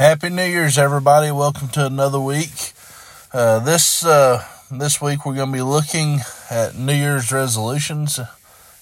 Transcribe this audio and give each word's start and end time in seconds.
Happy 0.00 0.30
New 0.30 0.46
Year's, 0.46 0.78
everybody! 0.78 1.30
Welcome 1.30 1.68
to 1.68 1.84
another 1.84 2.18
week. 2.18 2.72
Uh, 3.34 3.58
this 3.58 4.02
uh, 4.02 4.42
this 4.70 4.98
week 4.98 5.26
we're 5.26 5.34
going 5.34 5.50
to 5.50 5.58
be 5.58 5.60
looking 5.60 6.20
at 6.48 6.74
New 6.74 6.94
Year's 6.94 7.30
resolutions, 7.30 8.18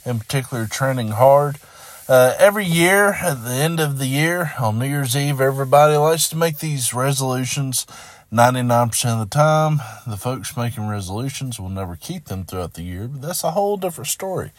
in 0.07 0.21
particular, 0.21 0.67
training 0.67 1.09
hard. 1.09 1.59
Uh, 2.09 2.35
every 2.39 2.67
year, 2.67 3.15
at 3.15 3.43
the 3.43 3.51
end 3.51 3.81
of 3.81 3.99
the 3.99 4.07
year, 4.07 4.53
on 4.61 4.79
New 4.79 4.87
Year's 4.87 5.17
Eve, 5.17 5.41
everybody 5.41 5.97
likes 5.97 6.29
to 6.29 6.37
make 6.37 6.59
these 6.59 6.95
resolutions. 6.95 7.85
99% 8.33 9.07
of 9.07 9.19
the 9.19 9.27
time, 9.27 9.81
the 10.07 10.17
folks 10.17 10.57
making 10.57 10.87
resolutions 10.87 11.59
will 11.59 11.69
never 11.69 11.97
keep 11.97 12.27
them 12.27 12.45
throughout 12.45 12.75
the 12.75 12.83
year, 12.83 13.09
but 13.09 13.23
that's 13.23 13.43
a 13.43 13.51
whole 13.51 13.77
different 13.77 14.07
story. 14.07 14.53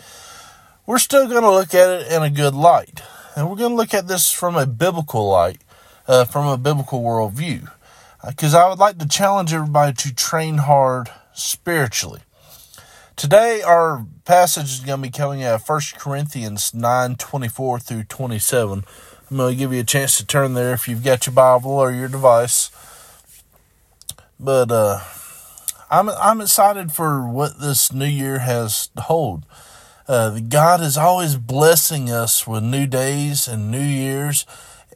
We're 0.85 0.99
still 0.99 1.29
going 1.29 1.43
to 1.43 1.51
look 1.51 1.73
at 1.73 2.01
it 2.01 2.11
in 2.11 2.21
a 2.21 2.29
good 2.29 2.53
light, 2.53 3.01
and 3.33 3.49
we're 3.49 3.55
going 3.55 3.71
to 3.71 3.77
look 3.77 3.93
at 3.93 4.09
this 4.09 4.29
from 4.29 4.57
a 4.57 4.65
biblical 4.65 5.29
light 5.29 5.61
uh, 6.09 6.25
from 6.25 6.47
a 6.47 6.57
biblical 6.57 7.01
worldview. 7.01 7.71
Because 8.27 8.53
uh, 8.53 8.65
I 8.65 8.69
would 8.69 8.79
like 8.79 8.97
to 8.97 9.07
challenge 9.07 9.53
everybody 9.53 9.93
to 9.93 10.13
train 10.13 10.57
hard 10.57 11.09
spiritually. 11.33 12.21
Today, 13.15 13.61
our 13.61 14.05
passage 14.25 14.71
is 14.71 14.79
going 14.79 15.01
to 15.01 15.07
be 15.07 15.11
coming 15.11 15.43
out 15.43 15.55
of 15.55 15.69
1 15.69 15.81
Corinthians 15.97 16.73
9 16.73 17.15
24 17.15 17.79
through 17.79 18.03
27. 18.03 18.83
I'm 19.29 19.37
going 19.37 19.53
to 19.53 19.57
give 19.57 19.71
you 19.71 19.81
a 19.81 19.85
chance 19.85 20.17
to 20.17 20.25
turn 20.25 20.55
there 20.55 20.73
if 20.73 20.87
you've 20.87 21.03
got 21.03 21.27
your 21.27 21.33
Bible 21.33 21.71
or 21.71 21.91
your 21.91 22.07
device. 22.07 22.71
But 24.39 24.71
uh, 24.71 25.01
I'm 25.91 26.09
I'm 26.09 26.41
excited 26.41 26.91
for 26.91 27.27
what 27.29 27.59
this 27.59 27.93
new 27.93 28.05
year 28.05 28.39
has 28.39 28.87
to 28.95 29.01
hold. 29.03 29.43
Uh, 30.07 30.39
God 30.39 30.81
is 30.81 30.97
always 30.97 31.35
blessing 31.35 32.09
us 32.09 32.47
with 32.47 32.63
new 32.63 32.87
days 32.87 33.47
and 33.47 33.69
new 33.69 33.79
years 33.79 34.45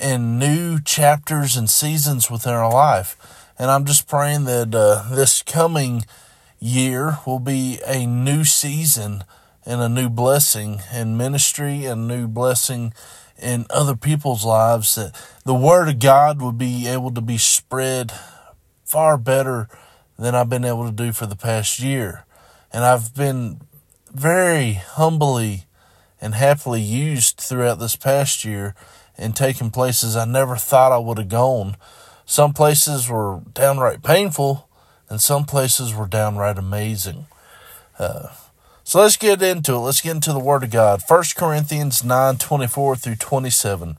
and 0.04 0.38
new 0.38 0.82
chapters 0.82 1.56
and 1.56 1.70
seasons 1.70 2.30
within 2.30 2.54
our 2.54 2.72
life. 2.72 3.16
And 3.58 3.72
I'm 3.72 3.86
just 3.86 4.06
praying 4.06 4.44
that 4.46 4.76
uh, 4.76 5.08
this 5.10 5.42
coming 5.42 6.04
year 6.60 7.20
will 7.26 7.40
be 7.40 7.80
a 7.88 8.06
new 8.06 8.44
season 8.44 9.24
and 9.66 9.80
a 9.80 9.88
new 9.88 10.10
blessing 10.10 10.82
in 10.94 11.16
ministry 11.16 11.86
and 11.86 12.06
new 12.06 12.28
blessing 12.28 12.94
in 13.42 13.66
other 13.70 13.96
people's 13.96 14.44
lives 14.44 14.96
that 14.96 15.16
the 15.46 15.54
word 15.54 15.88
of 15.88 16.00
God 16.00 16.42
would 16.42 16.58
be 16.58 16.86
able 16.86 17.12
to 17.12 17.22
be 17.22 17.38
spread 17.38 18.12
far 18.84 19.18
better 19.18 19.70
than 20.20 20.36
I've 20.36 20.50
been 20.50 20.66
able 20.66 20.86
to 20.86 20.92
do 20.92 21.14
for 21.14 21.28
the 21.28 21.38
past 21.38 21.80
year. 21.80 22.26
And 22.74 22.84
I've 22.84 23.16
been 23.16 23.62
very 24.14 24.74
humbly 24.74 25.64
and 26.20 26.36
happily 26.36 26.82
used 26.82 27.38
throughout 27.38 27.80
this 27.80 27.96
past 27.96 28.44
year 28.44 28.76
and 29.18 29.36
taken 29.36 29.72
places 29.72 30.16
I 30.16 30.26
never 30.26 30.56
thought 30.56 30.92
I 30.92 30.98
would 30.98 31.18
have 31.18 31.30
gone. 31.30 31.78
Some 32.26 32.54
places 32.54 33.10
were 33.10 33.42
downright 33.54 34.04
painful, 34.04 34.68
and 35.10 35.22
some 35.22 35.46
places 35.46 35.94
were 35.94 36.08
downright 36.08 36.58
amazing. 36.58 37.28
Uh, 38.00 38.30
so 38.84 39.02
let's 39.02 39.18
get 39.18 39.42
into 39.42 39.74
it. 39.74 39.80
Let's 39.80 40.02
get 40.02 40.16
into 40.16 40.34
the 40.34 40.40
Word 40.40 40.64
of 40.64 40.72
God. 40.72 41.02
1 41.08 41.24
Corinthians 41.38 42.04
9 42.04 42.38
24 42.38 42.96
through 42.96 43.16
27 43.16 43.98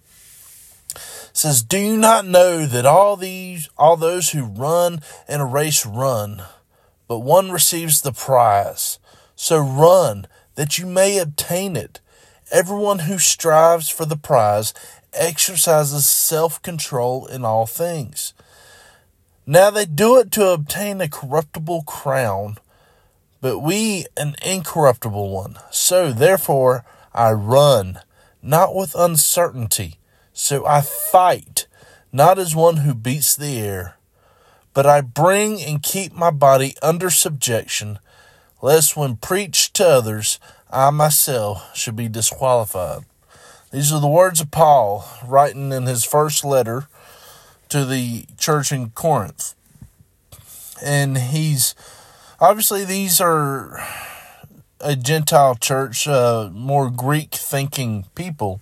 says, 1.32 1.62
Do 1.62 1.78
you 1.78 1.96
not 1.96 2.26
know 2.26 2.66
that 2.66 2.86
all 2.86 3.16
these 3.16 3.68
all 3.76 3.96
those 3.96 4.30
who 4.30 4.44
run 4.44 5.00
in 5.28 5.40
a 5.40 5.46
race 5.46 5.84
run, 5.84 6.42
but 7.08 7.20
one 7.20 7.50
receives 7.50 8.00
the 8.00 8.12
prize? 8.12 8.98
So 9.36 9.58
run 9.58 10.26
that 10.54 10.78
you 10.78 10.86
may 10.86 11.18
obtain 11.18 11.76
it. 11.76 12.00
Everyone 12.52 13.00
who 13.00 13.18
strives 13.18 13.88
for 13.88 14.04
the 14.04 14.16
prize 14.16 14.72
exercises 15.14 16.08
self 16.08 16.60
control 16.62 17.26
in 17.26 17.44
all 17.44 17.66
things. 17.66 18.34
Now 19.46 19.70
they 19.70 19.84
do 19.84 20.18
it 20.18 20.30
to 20.32 20.48
obtain 20.48 21.00
a 21.00 21.08
corruptible 21.08 21.82
crown, 21.82 22.56
but 23.40 23.58
we 23.58 24.06
an 24.16 24.36
incorruptible 24.44 25.30
one. 25.30 25.56
So 25.70 26.12
therefore 26.12 26.84
I 27.12 27.32
run, 27.32 28.00
not 28.42 28.74
with 28.74 28.94
uncertainty. 28.94 29.98
So 30.32 30.66
I 30.66 30.80
fight, 30.80 31.66
not 32.12 32.38
as 32.38 32.56
one 32.56 32.78
who 32.78 32.94
beats 32.94 33.36
the 33.36 33.58
air, 33.58 33.96
but 34.72 34.86
I 34.86 35.00
bring 35.00 35.62
and 35.62 35.82
keep 35.82 36.12
my 36.12 36.30
body 36.30 36.74
under 36.82 37.10
subjection, 37.10 37.98
lest 38.60 38.96
when 38.96 39.16
preached 39.16 39.74
to 39.74 39.86
others, 39.86 40.40
I 40.70 40.90
myself 40.90 41.76
should 41.76 41.94
be 41.94 42.08
disqualified. 42.08 43.04
These 43.74 43.92
are 43.92 44.00
the 44.00 44.06
words 44.06 44.40
of 44.40 44.52
Paul 44.52 45.04
writing 45.26 45.72
in 45.72 45.86
his 45.86 46.04
first 46.04 46.44
letter 46.44 46.86
to 47.70 47.84
the 47.84 48.24
church 48.38 48.70
in 48.70 48.90
Corinth. 48.90 49.56
And 50.80 51.18
he's 51.18 51.74
obviously 52.38 52.84
these 52.84 53.20
are 53.20 53.84
a 54.80 54.94
Gentile 54.94 55.56
church, 55.56 56.06
uh, 56.06 56.50
more 56.52 56.88
Greek 56.88 57.34
thinking 57.34 58.06
people. 58.14 58.60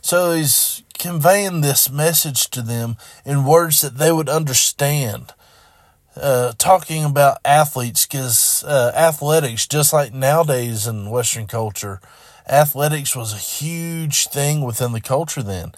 So 0.00 0.32
he's 0.32 0.82
conveying 0.98 1.60
this 1.60 1.90
message 1.90 2.48
to 2.48 2.62
them 2.62 2.96
in 3.26 3.44
words 3.44 3.82
that 3.82 3.98
they 3.98 4.10
would 4.10 4.30
understand. 4.30 5.34
Uh, 6.16 6.54
talking 6.56 7.04
about 7.04 7.40
athletes, 7.44 8.06
because 8.06 8.64
uh, 8.64 8.90
athletics, 8.94 9.66
just 9.66 9.92
like 9.92 10.14
nowadays 10.14 10.86
in 10.86 11.10
Western 11.10 11.46
culture, 11.46 12.00
athletics 12.48 13.16
was 13.16 13.32
a 13.32 13.36
huge 13.36 14.28
thing 14.28 14.62
within 14.62 14.92
the 14.92 15.00
culture 15.00 15.42
then. 15.42 15.72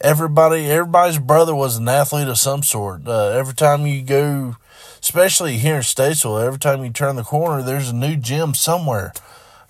Everybody, 0.00 0.66
everybody's 0.66 1.18
brother 1.18 1.54
was 1.54 1.76
an 1.76 1.88
athlete 1.88 2.28
of 2.28 2.38
some 2.38 2.62
sort. 2.62 3.06
Uh, 3.06 3.28
every 3.28 3.54
time 3.54 3.86
you 3.86 4.02
go, 4.02 4.56
especially 5.00 5.58
here 5.58 5.76
in 5.76 5.82
Statesville, 5.82 6.44
every 6.44 6.58
time 6.58 6.84
you 6.84 6.90
turn 6.90 7.16
the 7.16 7.22
corner, 7.22 7.62
there's 7.62 7.90
a 7.90 7.94
new 7.94 8.16
gym 8.16 8.54
somewhere. 8.54 9.12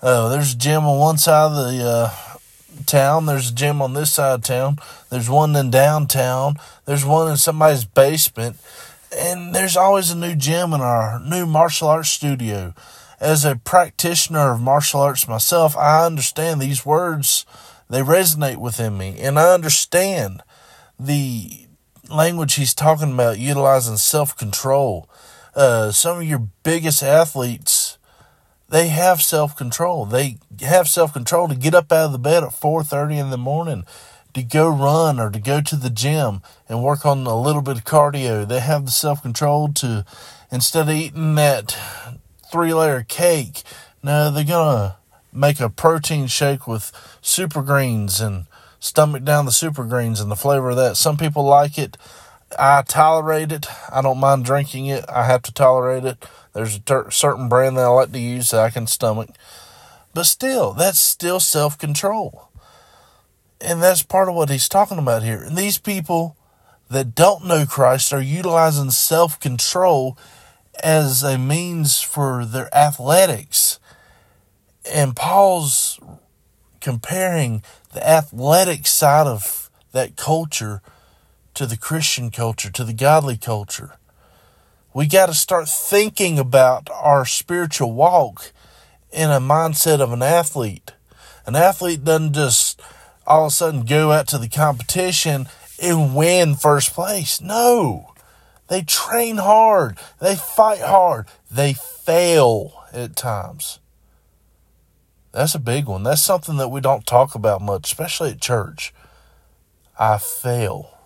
Uh, 0.01 0.29
there's 0.29 0.53
a 0.53 0.57
gym 0.57 0.85
on 0.85 0.97
one 0.97 1.17
side 1.17 1.51
of 1.51 1.55
the 1.55 1.83
uh, 1.83 2.09
town. 2.85 3.25
There's 3.25 3.51
a 3.51 3.53
gym 3.53 3.81
on 3.81 3.93
this 3.93 4.13
side 4.13 4.35
of 4.35 4.43
town. 4.43 4.77
There's 5.09 5.29
one 5.29 5.55
in 5.55 5.69
downtown. 5.69 6.55
There's 6.85 7.05
one 7.05 7.29
in 7.29 7.37
somebody's 7.37 7.85
basement. 7.85 8.57
And 9.15 9.53
there's 9.53 9.75
always 9.75 10.11
a 10.11 10.17
new 10.17 10.35
gym 10.35 10.73
in 10.73 10.79
our 10.79 11.19
new 11.19 11.45
martial 11.45 11.89
arts 11.89 12.09
studio 12.09 12.73
as 13.21 13.45
a 13.45 13.55
practitioner 13.55 14.51
of 14.51 14.61
martial 14.61 14.99
arts 14.99 15.27
myself, 15.27 15.77
I 15.77 16.05
understand 16.05 16.59
these 16.59 16.85
words, 16.85 17.45
they 17.87 18.01
resonate 18.01 18.57
within 18.57 18.97
me, 18.97 19.19
and 19.19 19.37
I 19.37 19.53
understand 19.53 20.41
the 20.99 21.67
language 22.09 22.55
he's 22.55 22.73
talking 22.73 23.13
about 23.13 23.37
utilizing 23.37 23.97
self 23.97 24.35
control. 24.35 25.07
Uh, 25.53 25.91
some 25.91 26.17
of 26.17 26.23
your 26.23 26.47
biggest 26.63 27.03
athletes, 27.03 27.99
they 28.69 28.87
have 28.87 29.21
self 29.21 29.55
control. 29.55 30.05
They 30.05 30.37
have 30.61 30.87
self 30.87 31.13
control 31.13 31.47
to 31.47 31.55
get 31.55 31.75
up 31.75 31.91
out 31.91 32.07
of 32.07 32.11
the 32.13 32.17
bed 32.17 32.43
at 32.43 32.53
four 32.53 32.83
thirty 32.83 33.19
in 33.19 33.29
the 33.29 33.37
morning, 33.37 33.85
to 34.33 34.41
go 34.41 34.67
run 34.67 35.19
or 35.19 35.29
to 35.29 35.39
go 35.39 35.61
to 35.61 35.75
the 35.75 35.89
gym 35.91 36.41
and 36.67 36.83
work 36.83 37.05
on 37.05 37.27
a 37.27 37.39
little 37.39 37.61
bit 37.61 37.77
of 37.77 37.85
cardio. 37.85 38.47
They 38.47 38.61
have 38.61 38.85
the 38.85 38.91
self 38.91 39.21
control 39.21 39.71
to 39.73 40.05
instead 40.51 40.89
of 40.89 40.95
eating 40.95 41.35
that 41.35 41.77
three 42.51 42.73
layer 42.73 43.03
cake. 43.07 43.63
No, 44.03 44.29
they're 44.29 44.43
gonna 44.43 44.97
make 45.31 45.59
a 45.59 45.69
protein 45.69 46.27
shake 46.27 46.67
with 46.67 46.91
super 47.21 47.61
greens 47.61 48.19
and 48.19 48.45
stomach 48.79 49.23
down 49.23 49.45
the 49.45 49.51
super 49.51 49.85
greens 49.85 50.19
and 50.19 50.29
the 50.29 50.35
flavor 50.35 50.71
of 50.71 50.75
that. 50.75 50.97
Some 50.97 51.17
people 51.17 51.43
like 51.43 51.77
it. 51.77 51.97
I 52.59 52.83
tolerate 52.85 53.51
it. 53.51 53.65
I 53.91 54.01
don't 54.01 54.19
mind 54.19 54.43
drinking 54.43 54.87
it. 54.87 55.05
I 55.07 55.25
have 55.25 55.41
to 55.43 55.53
tolerate 55.53 56.03
it. 56.03 56.25
There's 56.53 56.75
a 56.75 56.81
ter- 56.81 57.11
certain 57.11 57.47
brand 57.47 57.77
that 57.77 57.85
I 57.85 57.87
like 57.87 58.11
to 58.11 58.19
use 58.19 58.49
that 58.49 58.59
I 58.59 58.69
can 58.69 58.87
stomach. 58.87 59.29
But 60.13 60.25
still, 60.25 60.73
that's 60.73 60.99
still 60.99 61.39
self 61.39 61.77
control. 61.77 62.49
And 63.61 63.81
that's 63.81 64.03
part 64.03 64.27
of 64.27 64.35
what 64.35 64.49
he's 64.49 64.67
talking 64.67 64.97
about 64.97 65.23
here. 65.23 65.41
And 65.41 65.55
these 65.55 65.77
people 65.77 66.35
that 66.89 67.15
don't 67.15 67.45
know 67.45 67.65
Christ 67.65 68.11
are 68.11 68.21
utilizing 68.21 68.91
self 68.91 69.39
control 69.39 70.17
as 70.81 71.23
a 71.23 71.37
means 71.37 72.01
for 72.01 72.45
their 72.45 72.73
athletics. 72.75 73.79
And 74.91 75.15
Paul's 75.15 75.99
comparing 76.79 77.63
the 77.93 78.07
athletic 78.07 78.87
side 78.87 79.27
of 79.27 79.69
that 79.91 80.15
culture 80.15 80.81
to 81.53 81.65
the 81.65 81.77
Christian 81.77 82.31
culture, 82.31 82.71
to 82.71 82.83
the 82.83 82.93
godly 82.93 83.37
culture. 83.37 83.97
We 84.93 85.07
got 85.07 85.27
to 85.27 85.33
start 85.33 85.69
thinking 85.69 86.39
about 86.39 86.89
our 86.89 87.25
spiritual 87.25 87.93
walk 87.93 88.51
in 89.11 89.29
a 89.29 89.39
mindset 89.39 89.99
of 89.99 90.11
an 90.11 90.21
athlete. 90.21 90.91
An 91.45 91.55
athlete 91.55 92.03
doesn't 92.03 92.33
just 92.33 92.81
all 93.25 93.45
of 93.45 93.51
a 93.51 93.55
sudden 93.55 93.85
go 93.85 94.11
out 94.11 94.27
to 94.27 94.37
the 94.37 94.49
competition 94.49 95.47
and 95.81 96.15
win 96.15 96.55
first 96.55 96.93
place. 96.93 97.39
No. 97.41 98.10
They 98.71 98.83
train 98.83 99.35
hard. 99.35 99.97
They 100.21 100.37
fight 100.37 100.79
hard. 100.79 101.27
They 101.51 101.73
fail 101.73 102.85
at 102.93 103.17
times. 103.17 103.79
That's 105.33 105.53
a 105.53 105.59
big 105.59 105.87
one. 105.87 106.03
That's 106.03 106.21
something 106.21 106.55
that 106.55 106.69
we 106.69 106.79
don't 106.79 107.05
talk 107.05 107.35
about 107.35 107.61
much, 107.61 107.91
especially 107.91 108.29
at 108.29 108.39
church. 108.39 108.93
I 109.99 110.17
fail. 110.17 110.97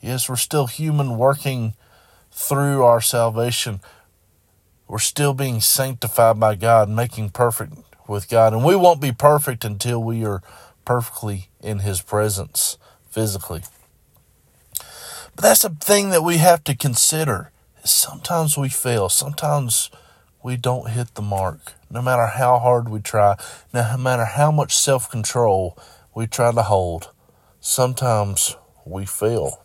Yes, 0.00 0.28
we're 0.28 0.34
still 0.34 0.66
human 0.66 1.18
working 1.18 1.74
through 2.32 2.82
our 2.82 3.00
salvation. 3.00 3.78
We're 4.88 4.98
still 4.98 5.34
being 5.34 5.60
sanctified 5.60 6.40
by 6.40 6.56
God, 6.56 6.88
making 6.88 7.30
perfect 7.30 7.74
with 8.08 8.28
God. 8.28 8.52
And 8.52 8.64
we 8.64 8.74
won't 8.74 9.00
be 9.00 9.12
perfect 9.12 9.64
until 9.64 10.02
we 10.02 10.24
are 10.24 10.42
perfectly 10.84 11.48
in 11.60 11.78
His 11.78 12.02
presence 12.02 12.76
physically. 13.08 13.62
But 15.34 15.42
that's 15.42 15.64
a 15.64 15.70
thing 15.70 16.10
that 16.10 16.22
we 16.22 16.38
have 16.38 16.62
to 16.64 16.76
consider. 16.76 17.50
Sometimes 17.84 18.56
we 18.56 18.68
fail. 18.68 19.08
Sometimes 19.08 19.90
we 20.42 20.56
don't 20.56 20.90
hit 20.90 21.14
the 21.14 21.22
mark. 21.22 21.72
No 21.90 22.02
matter 22.02 22.26
how 22.26 22.58
hard 22.58 22.88
we 22.88 23.00
try, 23.00 23.36
no 23.72 23.96
matter 23.96 24.24
how 24.24 24.50
much 24.50 24.76
self 24.76 25.10
control 25.10 25.76
we 26.14 26.26
try 26.26 26.52
to 26.52 26.62
hold, 26.62 27.10
sometimes 27.60 28.56
we 28.84 29.06
fail. 29.06 29.64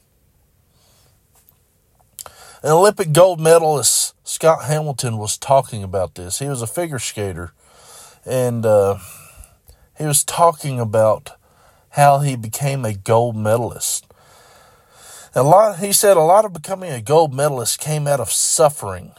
An 2.62 2.72
Olympic 2.72 3.14
gold 3.14 3.40
medalist, 3.40 4.16
Scott 4.26 4.66
Hamilton, 4.66 5.18
was 5.18 5.38
talking 5.38 5.84
about 5.84 6.16
this. 6.16 6.40
He 6.40 6.48
was 6.48 6.62
a 6.62 6.68
figure 6.68 7.00
skater, 7.00 7.54
and 8.26 8.66
uh, 8.66 8.98
he 9.98 10.06
was 10.06 10.26
talking 10.26 10.80
about 10.80 11.38
how 11.92 12.20
he 12.20 12.36
became 12.36 12.84
a 12.84 12.94
gold 12.94 13.36
medalist. 13.38 14.06
A 15.36 15.44
lot, 15.44 15.80
he 15.80 15.92
said, 15.92 16.18
a 16.18 16.22
lot 16.22 16.46
of 16.46 16.54
becoming 16.54 16.92
a 16.92 17.02
gold 17.02 17.34
medalist 17.34 17.80
came 17.80 18.08
out 18.08 18.20
of 18.20 18.32
suffering. 18.32 19.12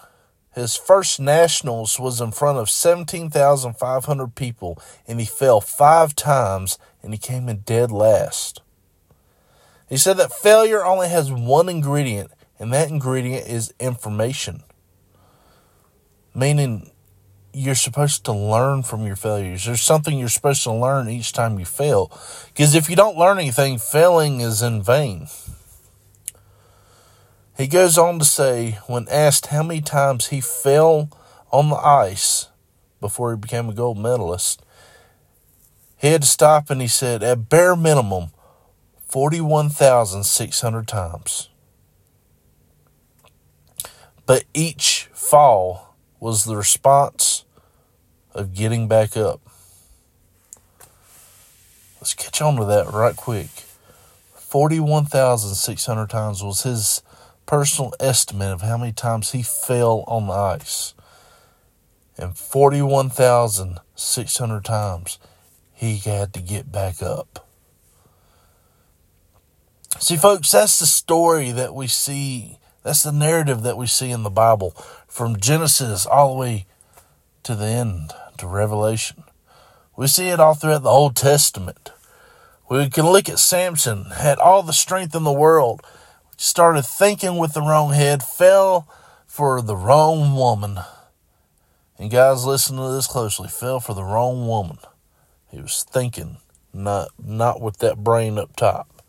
His 0.52 0.76
first 0.76 1.20
nationals 1.20 2.00
was 2.00 2.20
in 2.20 2.32
front 2.32 2.58
of 2.58 2.68
17,500 2.68 4.34
people, 4.34 4.82
and 5.06 5.20
he 5.20 5.26
fell 5.26 5.60
five 5.60 6.16
times, 6.16 6.78
and 7.02 7.12
he 7.12 7.18
came 7.18 7.48
in 7.48 7.58
dead 7.58 7.92
last. 7.92 8.60
He 9.88 9.96
said 9.96 10.16
that 10.16 10.32
failure 10.32 10.84
only 10.84 11.08
has 11.08 11.30
one 11.30 11.68
ingredient, 11.68 12.32
and 12.58 12.72
that 12.72 12.90
ingredient 12.90 13.46
is 13.46 13.72
information. 13.78 14.64
Meaning, 16.34 16.90
you're 17.52 17.74
supposed 17.76 18.24
to 18.24 18.32
learn 18.32 18.82
from 18.82 19.06
your 19.06 19.16
failures. 19.16 19.64
There's 19.64 19.80
something 19.80 20.18
you're 20.18 20.28
supposed 20.28 20.64
to 20.64 20.72
learn 20.72 21.08
each 21.08 21.32
time 21.32 21.58
you 21.58 21.64
fail. 21.64 22.10
Because 22.48 22.74
if 22.74 22.90
you 22.90 22.96
don't 22.96 23.16
learn 23.16 23.38
anything, 23.38 23.78
failing 23.78 24.40
is 24.40 24.62
in 24.62 24.82
vain. 24.82 25.28
He 27.60 27.66
goes 27.66 27.98
on 27.98 28.18
to 28.18 28.24
say, 28.24 28.78
when 28.86 29.06
asked 29.10 29.48
how 29.48 29.62
many 29.62 29.82
times 29.82 30.28
he 30.28 30.40
fell 30.40 31.10
on 31.52 31.68
the 31.68 31.76
ice 31.76 32.48
before 33.02 33.32
he 33.32 33.36
became 33.36 33.68
a 33.68 33.74
gold 33.74 33.98
medalist, 33.98 34.64
he 35.98 36.08
had 36.08 36.22
to 36.22 36.26
stop 36.26 36.70
and 36.70 36.80
he 36.80 36.88
said, 36.88 37.22
at 37.22 37.50
bare 37.50 37.76
minimum, 37.76 38.30
41,600 39.08 40.88
times. 40.88 41.50
But 44.24 44.44
each 44.54 45.10
fall 45.12 45.94
was 46.18 46.44
the 46.44 46.56
response 46.56 47.44
of 48.32 48.54
getting 48.54 48.88
back 48.88 49.18
up. 49.18 49.42
Let's 52.00 52.14
catch 52.14 52.40
on 52.40 52.56
to 52.56 52.64
that 52.64 52.90
right 52.90 53.16
quick. 53.16 53.50
41,600 54.34 56.08
times 56.08 56.42
was 56.42 56.62
his 56.62 57.02
personal 57.50 57.92
estimate 57.98 58.52
of 58.52 58.62
how 58.62 58.78
many 58.78 58.92
times 58.92 59.32
he 59.32 59.42
fell 59.42 60.04
on 60.06 60.28
the 60.28 60.32
ice. 60.32 60.94
And 62.16 62.38
41,600 62.38 64.64
times 64.64 65.18
he 65.72 65.96
had 65.96 66.32
to 66.34 66.40
get 66.40 66.70
back 66.70 67.02
up. 67.02 67.48
See, 69.98 70.16
folks, 70.16 70.52
that's 70.52 70.78
the 70.78 70.86
story 70.86 71.50
that 71.50 71.74
we 71.74 71.88
see 71.88 72.58
that's 72.84 73.02
the 73.02 73.10
narrative 73.10 73.62
that 73.62 73.76
we 73.76 73.88
see 73.88 74.12
in 74.12 74.22
the 74.22 74.30
Bible 74.30 74.70
from 75.08 75.40
Genesis 75.40 76.06
all 76.06 76.34
the 76.34 76.38
way 76.38 76.66
to 77.42 77.56
the 77.56 77.66
end, 77.66 78.12
to 78.38 78.46
Revelation. 78.46 79.24
We 79.96 80.06
see 80.06 80.28
it 80.28 80.38
all 80.38 80.54
throughout 80.54 80.84
the 80.84 80.88
Old 80.88 81.16
Testament. 81.16 81.90
We 82.70 82.88
can 82.88 83.06
look 83.06 83.28
at 83.28 83.40
Samson, 83.40 84.04
had 84.16 84.38
all 84.38 84.62
the 84.62 84.72
strength 84.72 85.16
in 85.16 85.24
the 85.24 85.32
world, 85.32 85.84
started 86.40 86.82
thinking 86.82 87.36
with 87.36 87.52
the 87.52 87.62
wrong 87.62 87.92
head, 87.92 88.22
fell 88.22 88.88
for 89.26 89.60
the 89.62 89.76
wrong 89.76 90.34
woman. 90.34 90.78
And 91.98 92.10
guys, 92.10 92.44
listen 92.44 92.76
to 92.76 92.92
this 92.92 93.06
closely. 93.06 93.48
Fell 93.48 93.80
for 93.80 93.94
the 93.94 94.04
wrong 94.04 94.46
woman. 94.46 94.78
He 95.50 95.60
was 95.60 95.82
thinking, 95.82 96.38
not 96.72 97.08
not 97.18 97.60
with 97.60 97.78
that 97.78 97.98
brain 97.98 98.38
up 98.38 98.56
top 98.56 99.00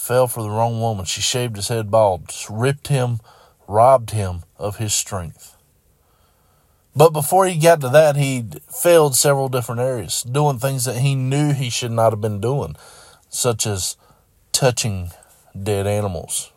fell 0.00 0.26
for 0.26 0.42
the 0.42 0.50
wrong 0.50 0.80
woman. 0.80 1.04
She 1.04 1.20
shaved 1.20 1.56
his 1.56 1.68
head 1.68 1.90
bald, 1.90 2.32
ripped 2.48 2.88
him, 2.88 3.20
robbed 3.68 4.10
him 4.10 4.42
of 4.58 4.76
his 4.76 4.94
strength. 4.94 5.56
But 6.96 7.10
before 7.10 7.46
he 7.46 7.58
got 7.58 7.80
to 7.82 7.88
that, 7.90 8.16
he 8.16 8.46
failed 8.68 9.14
several 9.14 9.48
different 9.48 9.80
areas, 9.80 10.22
doing 10.22 10.58
things 10.58 10.86
that 10.86 10.98
he 10.98 11.14
knew 11.14 11.52
he 11.52 11.70
should 11.70 11.92
not 11.92 12.12
have 12.12 12.20
been 12.20 12.40
doing, 12.40 12.74
such 13.28 13.66
as 13.66 13.96
touching 14.52 15.10
dead 15.60 15.86
animals. 15.86 16.52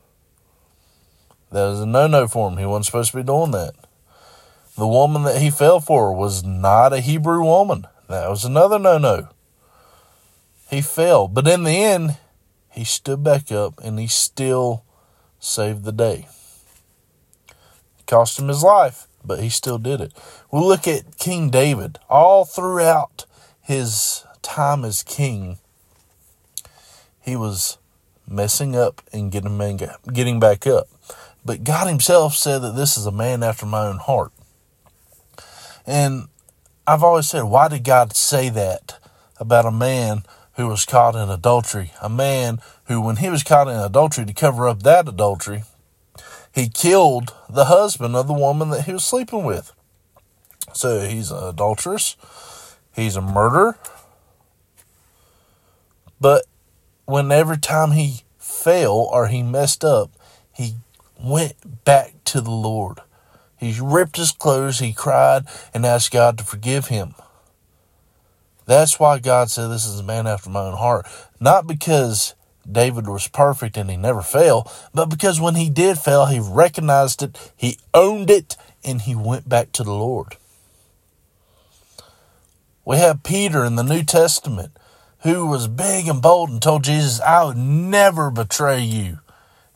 That 1.51 1.65
was 1.65 1.81
a 1.81 1.85
no 1.85 2.07
no 2.07 2.27
for 2.27 2.49
him. 2.49 2.57
He 2.57 2.65
wasn't 2.65 2.87
supposed 2.87 3.11
to 3.11 3.17
be 3.17 3.23
doing 3.23 3.51
that. 3.51 3.73
The 4.75 4.87
woman 4.87 5.23
that 5.23 5.39
he 5.39 5.51
fell 5.51 5.79
for 5.79 6.11
was 6.13 6.43
not 6.43 6.93
a 6.93 6.99
Hebrew 6.99 7.43
woman. 7.43 7.85
That 8.09 8.29
was 8.29 8.43
another 8.43 8.79
no 8.79 8.97
no. 8.97 9.29
He 10.69 10.81
fell. 10.81 11.27
But 11.27 11.47
in 11.47 11.63
the 11.63 11.83
end, 11.83 12.17
he 12.71 12.83
stood 12.83 13.23
back 13.23 13.51
up 13.51 13.79
and 13.83 13.99
he 13.99 14.07
still 14.07 14.83
saved 15.39 15.83
the 15.83 15.91
day. 15.91 16.27
It 17.99 18.07
cost 18.07 18.39
him 18.39 18.47
his 18.47 18.63
life, 18.63 19.07
but 19.23 19.39
he 19.39 19.49
still 19.49 19.77
did 19.77 20.01
it. 20.01 20.13
We 20.51 20.59
look 20.59 20.87
at 20.87 21.19
King 21.19 21.51
David 21.51 21.99
all 22.09 22.45
throughout 22.45 23.25
his 23.61 24.25
time 24.41 24.83
as 24.83 25.03
king. 25.03 25.59
He 27.21 27.35
was 27.35 27.77
messing 28.33 28.75
up 28.75 29.01
and 29.13 29.31
getting 29.31 29.79
getting 30.11 30.39
back 30.39 30.67
up. 30.67 30.87
But 31.45 31.63
God 31.63 31.87
himself 31.87 32.35
said 32.35 32.59
that 32.59 32.75
this 32.75 32.97
is 32.97 33.05
a 33.05 33.11
man 33.11 33.43
after 33.43 33.65
my 33.65 33.87
own 33.87 33.97
heart. 33.97 34.31
And 35.85 36.27
I've 36.87 37.03
always 37.03 37.27
said, 37.27 37.43
why 37.43 37.67
did 37.67 37.83
God 37.83 38.15
say 38.15 38.49
that 38.49 38.99
about 39.39 39.65
a 39.65 39.71
man 39.71 40.23
who 40.55 40.67
was 40.67 40.85
caught 40.85 41.15
in 41.15 41.29
adultery. 41.29 41.91
A 42.01 42.09
man 42.09 42.59
who, 42.85 43.01
when 43.01 43.17
he 43.17 43.29
was 43.29 43.43
caught 43.43 43.67
in 43.67 43.75
adultery 43.75 44.25
to 44.25 44.33
cover 44.33 44.67
up 44.67 44.83
that 44.83 45.07
adultery, 45.07 45.63
he 46.53 46.69
killed 46.69 47.33
the 47.49 47.65
husband 47.65 48.15
of 48.15 48.27
the 48.27 48.33
woman 48.33 48.69
that 48.69 48.85
he 48.85 48.93
was 48.93 49.03
sleeping 49.03 49.43
with. 49.43 49.73
So 50.73 51.01
he's 51.01 51.31
an 51.31 51.43
adulteress, 51.43 52.15
he's 52.95 53.15
a 53.15 53.21
murderer. 53.21 53.77
But 56.21 56.45
when 57.05 57.31
every 57.31 57.57
time 57.57 57.91
he 57.91 58.22
fell 58.63 58.95
or 58.95 59.27
he 59.27 59.43
messed 59.43 59.83
up, 59.83 60.11
he 60.53 60.75
went 61.21 61.83
back 61.83 62.13
to 62.25 62.41
the 62.41 62.51
Lord. 62.51 62.99
He 63.57 63.77
ripped 63.81 64.17
his 64.17 64.31
clothes, 64.31 64.79
he 64.79 64.93
cried, 64.93 65.45
and 65.73 65.85
asked 65.85 66.11
God 66.11 66.37
to 66.37 66.43
forgive 66.43 66.87
him. 66.87 67.15
That's 68.65 68.99
why 68.99 69.19
God 69.19 69.49
said 69.49 69.67
this 69.67 69.85
is 69.85 69.99
a 69.99 70.03
man 70.03 70.27
after 70.27 70.49
my 70.49 70.61
own 70.61 70.77
heart. 70.77 71.05
Not 71.39 71.67
because 71.67 72.35
David 72.69 73.07
was 73.07 73.27
perfect 73.27 73.75
and 73.75 73.89
he 73.89 73.97
never 73.97 74.21
failed, 74.21 74.69
but 74.93 75.09
because 75.09 75.41
when 75.41 75.55
he 75.55 75.69
did 75.69 75.97
fail, 75.97 76.27
he 76.27 76.39
recognized 76.39 77.21
it, 77.21 77.53
he 77.55 77.77
owned 77.93 78.29
it, 78.29 78.55
and 78.83 79.01
he 79.01 79.15
went 79.15 79.47
back 79.49 79.71
to 79.73 79.83
the 79.83 79.93
Lord. 79.93 80.37
We 82.85 82.97
have 82.97 83.23
Peter 83.23 83.63
in 83.63 83.75
the 83.75 83.83
New 83.83 84.03
Testament 84.03 84.77
who 85.23 85.47
was 85.47 85.67
big 85.67 86.07
and 86.07 86.21
bold 86.21 86.49
and 86.49 86.61
told 86.61 86.83
Jesus, 86.83 87.19
I 87.21 87.45
would 87.45 87.57
never 87.57 88.29
betray 88.29 88.81
you. 88.81 89.19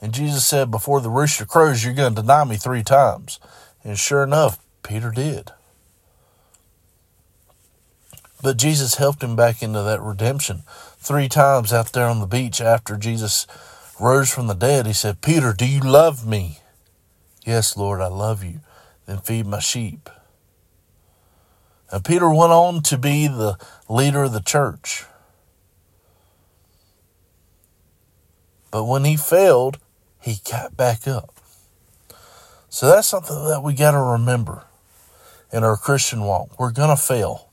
And 0.01 0.13
Jesus 0.13 0.45
said, 0.45 0.69
Before 0.69 1.01
the 1.01 1.09
rooster 1.09 1.45
crows, 1.45 1.83
you're 1.83 1.93
going 1.93 2.15
to 2.15 2.21
deny 2.21 2.43
me 2.43 2.57
three 2.57 2.83
times. 2.83 3.39
And 3.83 3.97
sure 3.97 4.23
enough, 4.23 4.59
Peter 4.83 5.09
did. 5.09 5.51
But 8.43 8.57
Jesus 8.57 8.95
helped 8.95 9.23
him 9.23 9.35
back 9.35 9.63
into 9.63 9.81
that 9.81 10.01
redemption. 10.01 10.63
Three 10.97 11.29
times 11.29 11.73
out 11.73 11.93
there 11.93 12.07
on 12.07 12.19
the 12.19 12.27
beach 12.27 12.61
after 12.61 12.97
Jesus 12.97 13.47
rose 13.99 14.31
from 14.31 14.47
the 14.47 14.53
dead, 14.53 14.85
he 14.85 14.93
said, 14.93 15.21
Peter, 15.21 15.53
do 15.53 15.65
you 15.65 15.79
love 15.79 16.27
me? 16.27 16.59
Yes, 17.45 17.77
Lord, 17.77 18.01
I 18.01 18.07
love 18.07 18.43
you. 18.43 18.59
Then 19.05 19.19
feed 19.19 19.47
my 19.47 19.59
sheep. 19.59 20.09
And 21.89 22.03
Peter 22.03 22.29
went 22.29 22.51
on 22.51 22.83
to 22.83 22.97
be 22.97 23.27
the 23.27 23.57
leader 23.89 24.23
of 24.23 24.33
the 24.33 24.41
church. 24.41 25.05
But 28.71 28.85
when 28.85 29.05
he 29.05 29.17
failed, 29.17 29.79
he 30.19 30.39
got 30.49 30.75
back 30.75 31.07
up. 31.07 31.33
So 32.69 32.87
that's 32.87 33.07
something 33.07 33.45
that 33.47 33.63
we 33.63 33.73
got 33.73 33.91
to 33.91 33.99
remember 33.99 34.65
in 35.51 35.63
our 35.63 35.77
Christian 35.77 36.21
walk. 36.21 36.59
We're 36.59 36.71
going 36.71 36.95
to 36.95 37.01
fail. 37.01 37.49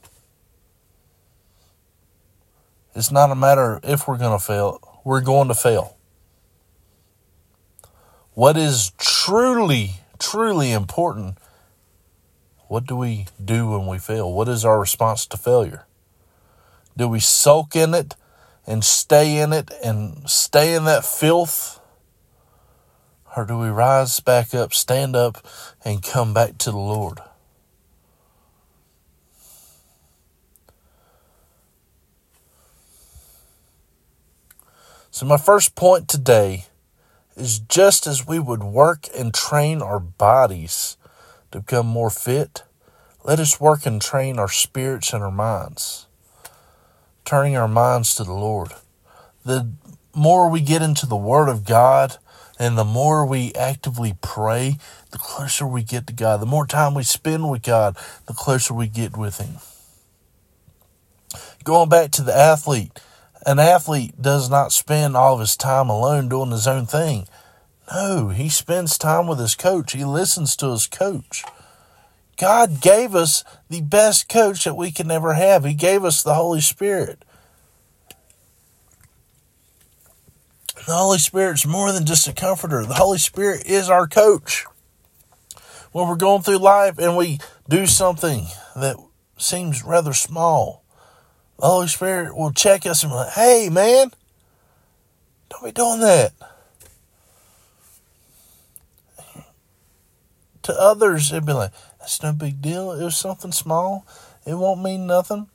It's 2.94 3.10
not 3.10 3.30
a 3.30 3.34
matter 3.34 3.80
if 3.82 4.06
we're 4.06 4.18
going 4.18 4.38
to 4.38 4.44
fail, 4.44 4.80
we're 5.04 5.20
going 5.20 5.48
to 5.48 5.54
fail. 5.54 5.96
what 8.34 8.56
is 8.56 8.92
truly, 8.98 9.92
truly 10.18 10.72
important, 10.72 11.38
what 12.68 12.86
do 12.86 12.96
we 12.96 13.26
do 13.42 13.70
when 13.70 13.86
we 13.86 13.98
fail? 13.98 14.32
What 14.32 14.48
is 14.48 14.64
our 14.64 14.78
response 14.80 15.26
to 15.26 15.36
failure? 15.36 15.86
Do 16.96 17.08
we 17.08 17.20
sulk 17.20 17.76
in 17.76 17.94
it 17.94 18.16
and 18.66 18.84
stay 18.84 19.38
in 19.38 19.52
it 19.52 19.70
and 19.84 20.28
stay 20.28 20.74
in 20.74 20.84
that 20.84 21.04
filth? 21.04 21.80
Or 23.36 23.44
do 23.44 23.58
we 23.58 23.68
rise 23.68 24.20
back 24.20 24.54
up, 24.54 24.72
stand 24.72 25.16
up, 25.16 25.44
and 25.84 26.02
come 26.02 26.32
back 26.32 26.58
to 26.58 26.70
the 26.70 26.76
Lord? 26.78 27.20
So, 35.10 35.26
my 35.26 35.36
first 35.36 35.76
point 35.76 36.08
today 36.08 36.66
is 37.36 37.60
just 37.60 38.06
as 38.06 38.26
we 38.26 38.38
would 38.38 38.64
work 38.64 39.06
and 39.16 39.32
train 39.32 39.80
our 39.80 40.00
bodies 40.00 40.96
to 41.52 41.60
become 41.60 41.86
more 41.86 42.10
fit, 42.10 42.64
let 43.24 43.38
us 43.38 43.60
work 43.60 43.86
and 43.86 44.02
train 44.02 44.38
our 44.38 44.48
spirits 44.48 45.12
and 45.12 45.22
our 45.22 45.30
minds, 45.30 46.06
turning 47.24 47.56
our 47.56 47.68
minds 47.68 48.14
to 48.16 48.24
the 48.24 48.32
Lord. 48.32 48.72
The 49.44 49.70
more 50.14 50.48
we 50.48 50.60
get 50.60 50.82
into 50.82 51.06
the 51.06 51.16
Word 51.16 51.48
of 51.48 51.64
God 51.64 52.18
and 52.58 52.78
the 52.78 52.84
more 52.84 53.26
we 53.26 53.52
actively 53.54 54.16
pray, 54.20 54.78
the 55.10 55.18
closer 55.18 55.66
we 55.66 55.82
get 55.82 56.06
to 56.06 56.12
God. 56.12 56.40
The 56.40 56.46
more 56.46 56.66
time 56.66 56.94
we 56.94 57.02
spend 57.02 57.50
with 57.50 57.62
God, 57.62 57.96
the 58.26 58.32
closer 58.32 58.74
we 58.74 58.86
get 58.86 59.16
with 59.16 59.38
Him. 59.38 59.56
Going 61.64 61.88
back 61.88 62.10
to 62.12 62.22
the 62.22 62.36
athlete, 62.36 63.00
an 63.46 63.58
athlete 63.58 64.20
does 64.20 64.48
not 64.48 64.72
spend 64.72 65.16
all 65.16 65.34
of 65.34 65.40
his 65.40 65.56
time 65.56 65.88
alone 65.88 66.28
doing 66.28 66.50
his 66.50 66.66
own 66.66 66.86
thing. 66.86 67.26
No, 67.92 68.28
he 68.28 68.48
spends 68.48 68.96
time 68.96 69.26
with 69.26 69.38
his 69.38 69.54
coach. 69.54 69.92
He 69.92 70.04
listens 70.04 70.56
to 70.56 70.70
his 70.70 70.86
coach. 70.86 71.44
God 72.36 72.80
gave 72.80 73.14
us 73.14 73.44
the 73.68 73.80
best 73.80 74.28
coach 74.28 74.64
that 74.64 74.76
we 74.76 74.90
can 74.90 75.10
ever 75.10 75.34
have. 75.34 75.64
He 75.64 75.74
gave 75.74 76.04
us 76.04 76.22
the 76.22 76.34
Holy 76.34 76.60
Spirit. 76.60 77.24
The 80.86 80.94
Holy 80.94 81.18
Spirit's 81.18 81.66
more 81.66 81.92
than 81.92 82.04
just 82.04 82.28
a 82.28 82.32
comforter. 82.32 82.84
The 82.84 82.94
Holy 82.94 83.18
Spirit 83.18 83.66
is 83.66 83.88
our 83.88 84.06
coach. 84.06 84.66
When 85.92 86.08
we're 86.08 86.16
going 86.16 86.42
through 86.42 86.58
life 86.58 86.98
and 86.98 87.16
we 87.16 87.38
do 87.68 87.86
something 87.86 88.46
that 88.76 88.96
seems 89.38 89.84
rather 89.84 90.12
small, 90.12 90.84
the 91.58 91.66
Holy 91.66 91.86
Spirit 91.86 92.36
will 92.36 92.52
check 92.52 92.84
us 92.84 93.02
and 93.02 93.12
be 93.12 93.16
like, 93.16 93.32
hey, 93.32 93.68
man, 93.70 94.10
don't 95.48 95.64
be 95.64 95.72
doing 95.72 96.00
that. 96.00 96.32
To 100.64 100.72
others, 100.80 101.30
it'd 101.30 101.46
be 101.46 101.52
like, 101.52 101.72
that's 102.04 102.22
no 102.22 102.34
big 102.34 102.60
deal. 102.60 102.92
It 102.92 103.02
was 103.02 103.16
something 103.16 103.50
small. 103.50 104.06
It 104.44 104.58
won't 104.58 104.82
mean 104.82 105.06
nothing. 105.06 105.48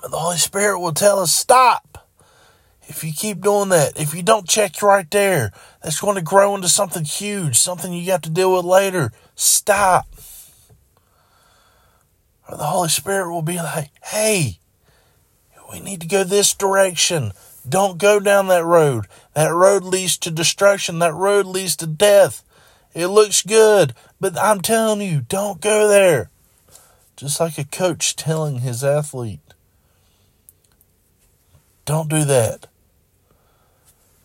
But 0.00 0.10
the 0.10 0.16
Holy 0.16 0.38
Spirit 0.38 0.80
will 0.80 0.94
tell 0.94 1.18
us, 1.18 1.30
stop. 1.30 2.08
If 2.84 3.04
you 3.04 3.12
keep 3.12 3.42
doing 3.42 3.68
that, 3.68 4.00
if 4.00 4.14
you 4.14 4.22
don't 4.22 4.48
check 4.48 4.80
right 4.80 5.08
there, 5.10 5.52
that's 5.82 6.00
going 6.00 6.16
to 6.16 6.22
grow 6.22 6.54
into 6.54 6.70
something 6.70 7.04
huge, 7.04 7.58
something 7.58 7.92
you 7.92 8.06
got 8.06 8.22
to 8.22 8.30
deal 8.30 8.56
with 8.56 8.64
later. 8.64 9.12
Stop. 9.34 10.06
Or 12.48 12.56
the 12.56 12.64
Holy 12.64 12.88
Spirit 12.88 13.30
will 13.30 13.42
be 13.42 13.56
like, 13.56 13.90
hey, 14.04 14.60
we 15.70 15.80
need 15.80 16.00
to 16.00 16.08
go 16.08 16.24
this 16.24 16.54
direction. 16.54 17.32
Don't 17.68 17.98
go 17.98 18.20
down 18.20 18.48
that 18.48 18.64
road. 18.64 19.04
That 19.34 19.52
road 19.52 19.84
leads 19.84 20.16
to 20.18 20.30
destruction. 20.30 20.98
That 21.00 21.12
road 21.12 21.44
leads 21.44 21.76
to 21.76 21.86
death. 21.86 22.42
It 22.94 23.08
looks 23.08 23.42
good, 23.42 23.94
but 24.20 24.38
I'm 24.38 24.60
telling 24.60 25.00
you, 25.00 25.20
don't 25.20 25.60
go 25.60 25.88
there. 25.88 26.30
Just 27.16 27.40
like 27.40 27.58
a 27.58 27.64
coach 27.64 28.14
telling 28.16 28.60
his 28.60 28.84
athlete, 28.84 29.40
don't 31.84 32.08
do 32.08 32.24
that. 32.24 32.66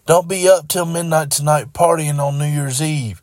Don't 0.05 0.27
be 0.27 0.47
up 0.49 0.67
till 0.67 0.85
midnight 0.85 1.31
tonight 1.31 1.73
partying 1.73 2.19
on 2.19 2.37
New 2.37 2.45
Year's 2.45 2.81
Eve. 2.81 3.21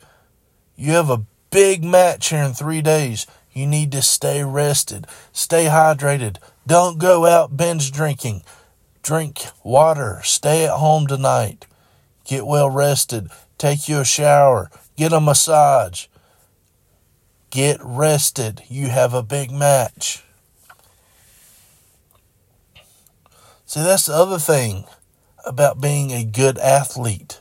You 0.77 0.93
have 0.93 1.11
a 1.11 1.25
big 1.51 1.85
match 1.85 2.31
here 2.31 2.43
in 2.43 2.55
three 2.55 2.81
days. 2.81 3.27
You 3.53 3.67
need 3.67 3.93
to 3.93 4.03
stay 4.03 4.43
rested, 4.43 5.07
stay 5.33 5.67
hydrated. 5.67 6.39
Don't 6.67 6.99
go 6.99 7.27
out 7.27 7.57
binge 7.57 7.91
drinking. 7.91 8.43
Drink 9.03 9.47
water. 9.65 10.21
Stay 10.23 10.65
at 10.67 10.77
home 10.77 11.07
tonight. 11.07 11.67
Get 12.25 12.47
well 12.47 12.71
rested. 12.71 13.29
Take 13.59 13.89
you 13.89 13.99
a 13.99 14.05
shower. 14.05 14.71
Get 14.97 15.13
a 15.13 15.21
massage. 15.21 16.07
Get 17.51 17.79
rested. 17.83 18.63
You 18.69 18.89
have 18.89 19.13
a 19.13 19.23
big 19.23 19.51
match. 19.51 20.23
See, 23.67 23.81
that's 23.83 24.07
the 24.07 24.15
other 24.15 24.39
thing 24.39 24.85
about 25.45 25.81
being 25.81 26.13
a 26.13 26.25
good 26.25 26.59
athlete, 26.59 27.41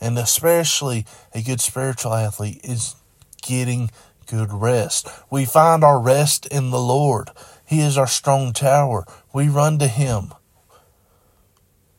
and 0.00 0.18
especially 0.18 1.06
a 1.34 1.42
good 1.42 1.60
spiritual 1.60 2.14
athlete, 2.14 2.60
is 2.64 2.96
getting 3.42 3.90
good 4.26 4.52
rest. 4.52 5.08
We 5.30 5.44
find 5.44 5.82
our 5.82 6.00
rest 6.00 6.46
in 6.46 6.70
the 6.70 6.80
Lord. 6.80 7.30
He 7.66 7.80
is 7.80 7.98
our 7.98 8.06
strong 8.06 8.52
tower. 8.52 9.04
We 9.32 9.48
run 9.48 9.78
to 9.78 9.88
Him. 9.88 10.32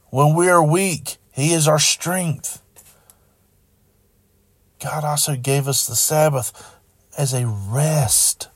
When 0.09 0.35
we 0.35 0.49
are 0.49 0.63
weak, 0.63 1.17
He 1.31 1.53
is 1.53 1.67
our 1.67 1.79
strength. 1.79 2.61
God 4.79 5.03
also 5.03 5.35
gave 5.35 5.67
us 5.67 5.85
the 5.85 5.95
Sabbath 5.95 6.79
as 7.17 7.33
a 7.33 7.47
rest. 7.47 8.49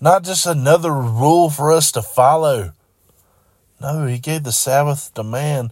Not 0.00 0.24
just 0.24 0.46
another 0.46 0.92
rule 0.92 1.50
for 1.50 1.72
us 1.72 1.92
to 1.92 2.02
follow. 2.02 2.72
No, 3.80 4.06
He 4.06 4.18
gave 4.18 4.42
the 4.44 4.52
Sabbath 4.52 5.12
to 5.14 5.22
man 5.22 5.70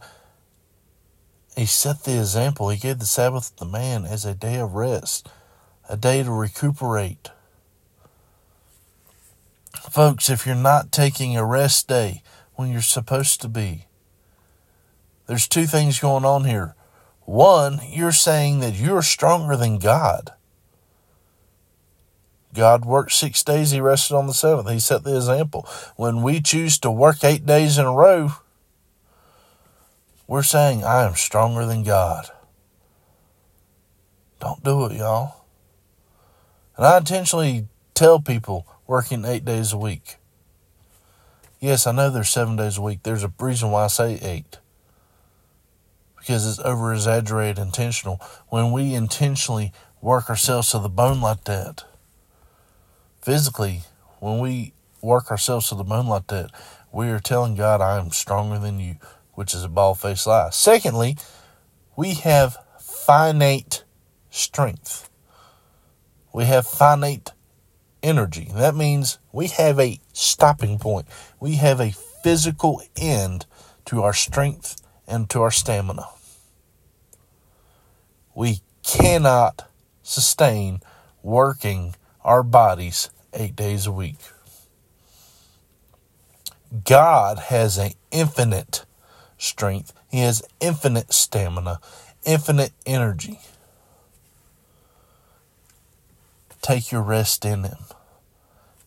he 1.56 1.66
set 1.66 2.04
the 2.04 2.18
example. 2.18 2.68
He 2.70 2.78
gave 2.78 2.98
the 2.98 3.06
Sabbath 3.06 3.54
to 3.56 3.64
man 3.64 4.04
as 4.04 4.24
a 4.24 4.34
day 4.34 4.58
of 4.58 4.74
rest, 4.74 5.28
a 5.88 5.96
day 5.96 6.22
to 6.22 6.30
recuperate. 6.30 7.30
Folks, 9.74 10.30
if 10.30 10.46
you're 10.46 10.54
not 10.54 10.92
taking 10.92 11.36
a 11.36 11.44
rest 11.44 11.88
day 11.88 12.22
when 12.54 12.70
you're 12.70 12.80
supposed 12.80 13.40
to 13.42 13.48
be, 13.48 13.86
there's 15.26 15.48
two 15.48 15.66
things 15.66 16.00
going 16.00 16.24
on 16.24 16.44
here. 16.44 16.74
One, 17.30 17.78
you're 17.86 18.10
saying 18.10 18.58
that 18.58 18.74
you're 18.74 19.02
stronger 19.02 19.56
than 19.56 19.78
God. 19.78 20.32
God 22.52 22.84
worked 22.84 23.12
six 23.12 23.44
days, 23.44 23.70
He 23.70 23.80
rested 23.80 24.16
on 24.16 24.26
the 24.26 24.34
seventh. 24.34 24.68
He 24.68 24.80
set 24.80 25.04
the 25.04 25.14
example. 25.14 25.64
When 25.94 26.22
we 26.22 26.40
choose 26.40 26.76
to 26.80 26.90
work 26.90 27.22
eight 27.22 27.46
days 27.46 27.78
in 27.78 27.86
a 27.86 27.92
row, 27.92 28.32
we're 30.26 30.42
saying, 30.42 30.82
I 30.82 31.04
am 31.04 31.14
stronger 31.14 31.66
than 31.66 31.84
God. 31.84 32.26
Don't 34.40 34.64
do 34.64 34.86
it, 34.86 34.96
y'all. 34.96 35.44
And 36.76 36.84
I 36.84 36.98
intentionally 36.98 37.68
tell 37.94 38.18
people 38.18 38.66
working 38.88 39.24
eight 39.24 39.44
days 39.44 39.72
a 39.72 39.78
week. 39.78 40.16
Yes, 41.60 41.86
I 41.86 41.92
know 41.92 42.10
there's 42.10 42.28
seven 42.28 42.56
days 42.56 42.76
a 42.76 42.82
week. 42.82 43.04
There's 43.04 43.22
a 43.22 43.32
reason 43.38 43.70
why 43.70 43.84
I 43.84 43.86
say 43.86 44.18
eight. 44.20 44.58
Because 46.20 46.46
it's 46.46 46.58
over 46.60 46.92
exaggerated 46.92 47.58
intentional. 47.58 48.20
When 48.48 48.70
we 48.70 48.94
intentionally 48.94 49.72
work 50.00 50.30
ourselves 50.30 50.70
to 50.70 50.78
the 50.78 50.88
bone 50.88 51.20
like 51.20 51.44
that, 51.44 51.84
physically, 53.20 53.82
when 54.20 54.38
we 54.38 54.72
work 55.02 55.30
ourselves 55.30 55.68
to 55.70 55.74
the 55.74 55.84
bone 55.84 56.06
like 56.06 56.28
that, 56.28 56.50
we 56.92 57.08
are 57.08 57.20
telling 57.20 57.56
God, 57.56 57.80
I 57.80 57.98
am 57.98 58.10
stronger 58.10 58.58
than 58.58 58.78
you 58.80 58.96
which 59.40 59.54
is 59.54 59.64
a 59.64 59.68
bald 59.68 59.98
faced 59.98 60.26
lie. 60.26 60.50
Secondly, 60.50 61.16
we 61.96 62.12
have 62.14 62.58
finite 62.78 63.84
strength. 64.28 65.08
We 66.32 66.44
have 66.44 66.66
finite 66.66 67.32
energy. 68.02 68.50
That 68.54 68.74
means 68.74 69.18
we 69.32 69.48
have 69.48 69.80
a 69.80 69.98
stopping 70.12 70.78
point. 70.78 71.06
We 71.40 71.56
have 71.56 71.80
a 71.80 71.94
physical 72.22 72.82
end 72.96 73.46
to 73.86 74.02
our 74.02 74.12
strength 74.12 74.79
and 75.10 75.28
to 75.30 75.42
our 75.42 75.50
stamina. 75.50 76.06
We 78.34 78.60
cannot 78.82 79.68
sustain 80.02 80.80
working 81.22 81.94
our 82.24 82.42
bodies 82.42 83.10
eight 83.34 83.56
days 83.56 83.86
a 83.86 83.92
week. 83.92 84.18
God 86.84 87.38
has 87.38 87.78
an 87.78 87.92
infinite 88.10 88.84
strength. 89.36 89.92
He 90.08 90.20
has 90.20 90.42
infinite 90.60 91.12
stamina, 91.12 91.80
infinite 92.24 92.72
energy. 92.86 93.40
Take 96.62 96.92
your 96.92 97.02
rest 97.02 97.44
in 97.44 97.64
Him. 97.64 97.78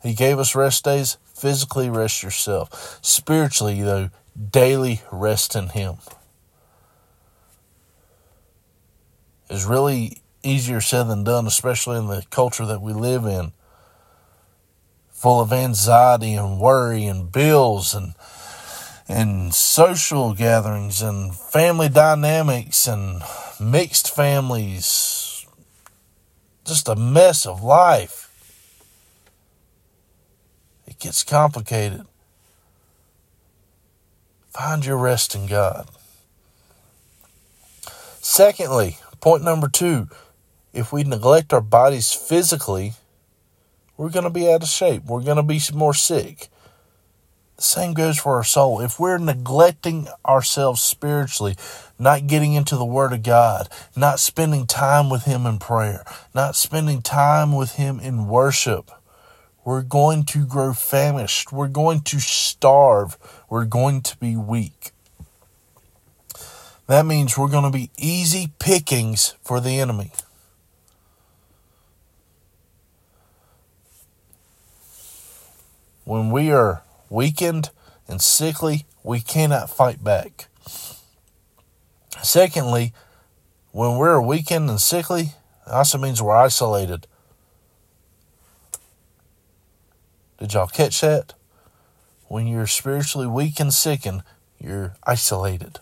He 0.02 0.14
gave 0.14 0.40
us 0.40 0.56
rest 0.56 0.86
days. 0.86 1.18
Physically, 1.34 1.90
rest 1.90 2.24
yourself. 2.24 3.00
Spiritually, 3.02 3.82
though, 3.82 4.10
daily 4.52 5.02
rest 5.12 5.56
in 5.56 5.70
Him. 5.70 5.98
is 9.54 9.66
really 9.66 10.18
easier 10.42 10.82
said 10.82 11.04
than 11.04 11.24
done, 11.24 11.46
especially 11.46 11.98
in 11.98 12.08
the 12.08 12.26
culture 12.32 12.66
that 12.66 12.82
we 12.82 12.92
live 12.92 13.26
in, 13.26 13.52
full 15.12 15.40
of 15.40 15.54
anxiety 15.54 16.34
and 16.34 16.60
worry 16.60 17.06
and 17.06 17.32
bills 17.32 17.94
and 17.94 18.14
and 19.08 19.54
social 19.54 20.34
gatherings 20.34 21.02
and 21.02 21.36
family 21.36 21.90
dynamics 21.90 22.88
and 22.88 23.22
mixed 23.60 24.16
families. 24.16 25.46
Just 26.66 26.88
a 26.88 26.96
mess 26.96 27.46
of 27.46 27.62
life. 27.62 28.30
It 30.88 31.00
gets 31.00 31.22
complicated. 31.24 32.06
Find 34.54 34.86
your 34.86 34.98
rest 34.98 35.34
in 35.34 35.48
God. 35.48 35.88
Secondly, 38.22 38.98
point 39.20 39.44
number 39.44 39.68
two 39.68 40.10
if 40.74 40.92
we 40.92 41.04
neglect 41.04 41.54
our 41.54 41.62
bodies 41.62 42.12
physically, 42.14 42.94
we're 43.98 44.10
going 44.10 44.24
to 44.24 44.30
be 44.30 44.52
out 44.52 44.64
of 44.64 44.70
shape. 44.70 45.06
We're 45.06 45.24
going 45.24 45.38
to 45.38 45.44
be 45.44 45.60
more 45.74 45.94
sick. 45.94 46.50
The 47.58 47.64
same 47.64 47.94
goes 47.94 48.18
for 48.18 48.36
our 48.36 48.44
soul. 48.44 48.80
If 48.80 49.00
we're 49.00 49.20
neglecting 49.20 50.08
ourselves 50.26 50.82
spiritually, 50.82 51.56
not 52.00 52.26
getting 52.26 52.54
into 52.54 52.76
the 52.76 52.86
Word 52.86 53.14
of 53.14 53.22
God, 53.22 53.70
not 53.96 54.20
spending 54.20 54.66
time 54.66 55.10
with 55.10 55.26
Him 55.26 55.46
in 55.46 55.60
prayer, 55.60 56.04
not 56.34 56.56
spending 56.56 57.02
time 57.04 57.56
with 57.56 57.74
Him 57.74 58.00
in 58.00 58.28
worship, 58.28 58.90
we're 59.66 59.82
going 59.82 60.24
to 60.26 60.46
grow 60.46 60.74
famished. 60.74 61.52
We're 61.52 61.68
going 61.68 62.02
to 62.02 62.20
starve. 62.20 63.18
We're 63.50 63.66
going 63.66 64.02
to 64.02 64.18
be 64.18 64.36
weak. 64.36 64.92
That 66.88 67.06
means 67.06 67.38
we're 67.38 67.48
going 67.48 67.72
to 67.72 67.78
be 67.78 67.92
easy 67.98 68.52
pickings 68.60 69.36
for 69.42 69.62
the 69.62 69.80
enemy. 69.80 70.12
When 76.04 76.30
we 76.30 76.52
are 76.52 76.84
weakened 77.10 77.70
and 78.08 78.22
sickly, 78.22 78.86
we 79.04 79.22
cannot 79.22 79.70
fight 79.70 80.04
back. 80.04 80.48
Secondly, 82.22 82.94
when 83.72 83.98
we're 83.98 84.22
weakened 84.22 84.70
and 84.70 84.82
sickly, 84.82 85.34
it 85.66 85.72
also 85.72 85.98
means 85.98 86.22
we're 86.22 86.36
isolated. 86.36 87.08
Did 90.44 90.56
y'all 90.56 90.68
catch 90.68 91.00
that? 91.00 91.36
When 92.28 92.48
you're 92.48 92.68
spiritually 92.68 93.28
weak 93.28 93.62
and 93.62 93.74
sickened, 93.74 94.24
you're 94.60 94.94
isolated. 95.08 95.80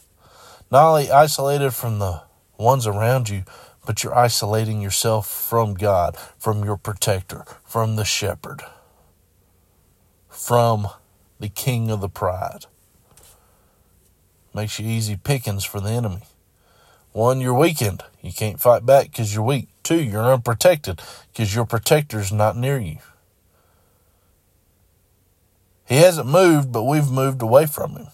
Not 0.69 0.87
only 0.87 1.09
isolated 1.09 1.71
from 1.71 1.97
the 1.97 2.21
ones 2.59 2.85
around 2.85 3.27
you, 3.27 3.43
but 3.87 4.03
you're 4.03 4.15
isolating 4.15 4.79
yourself 4.79 5.27
from 5.27 5.73
God, 5.73 6.15
from 6.37 6.63
your 6.63 6.77
protector, 6.77 7.43
from 7.65 7.95
the 7.95 8.05
shepherd 8.05 8.61
from 10.29 10.87
the 11.39 11.49
king 11.49 11.89
of 11.89 11.99
the 11.99 12.07
pride. 12.07 12.65
Makes 14.53 14.77
you 14.79 14.87
easy 14.87 15.17
pickings 15.17 15.65
for 15.65 15.79
the 15.79 15.89
enemy. 15.89 16.21
One, 17.13 17.41
you're 17.41 17.57
weakened. 17.57 18.03
You 18.21 18.31
can't 18.31 18.59
fight 18.59 18.85
back 18.85 19.05
because 19.05 19.33
you're 19.33 19.43
weak. 19.43 19.69
Two, 19.81 19.99
you're 19.99 20.31
unprotected 20.31 21.01
because 21.33 21.55
your 21.55 21.65
protector's 21.65 22.31
not 22.31 22.55
near 22.55 22.77
you. 22.77 22.99
He 25.91 25.98
hasn't 25.98 26.29
moved, 26.29 26.71
but 26.71 26.86
we've 26.86 27.12
moved 27.12 27.41
away 27.41 27.65
from 27.65 27.98
him. 27.98 28.07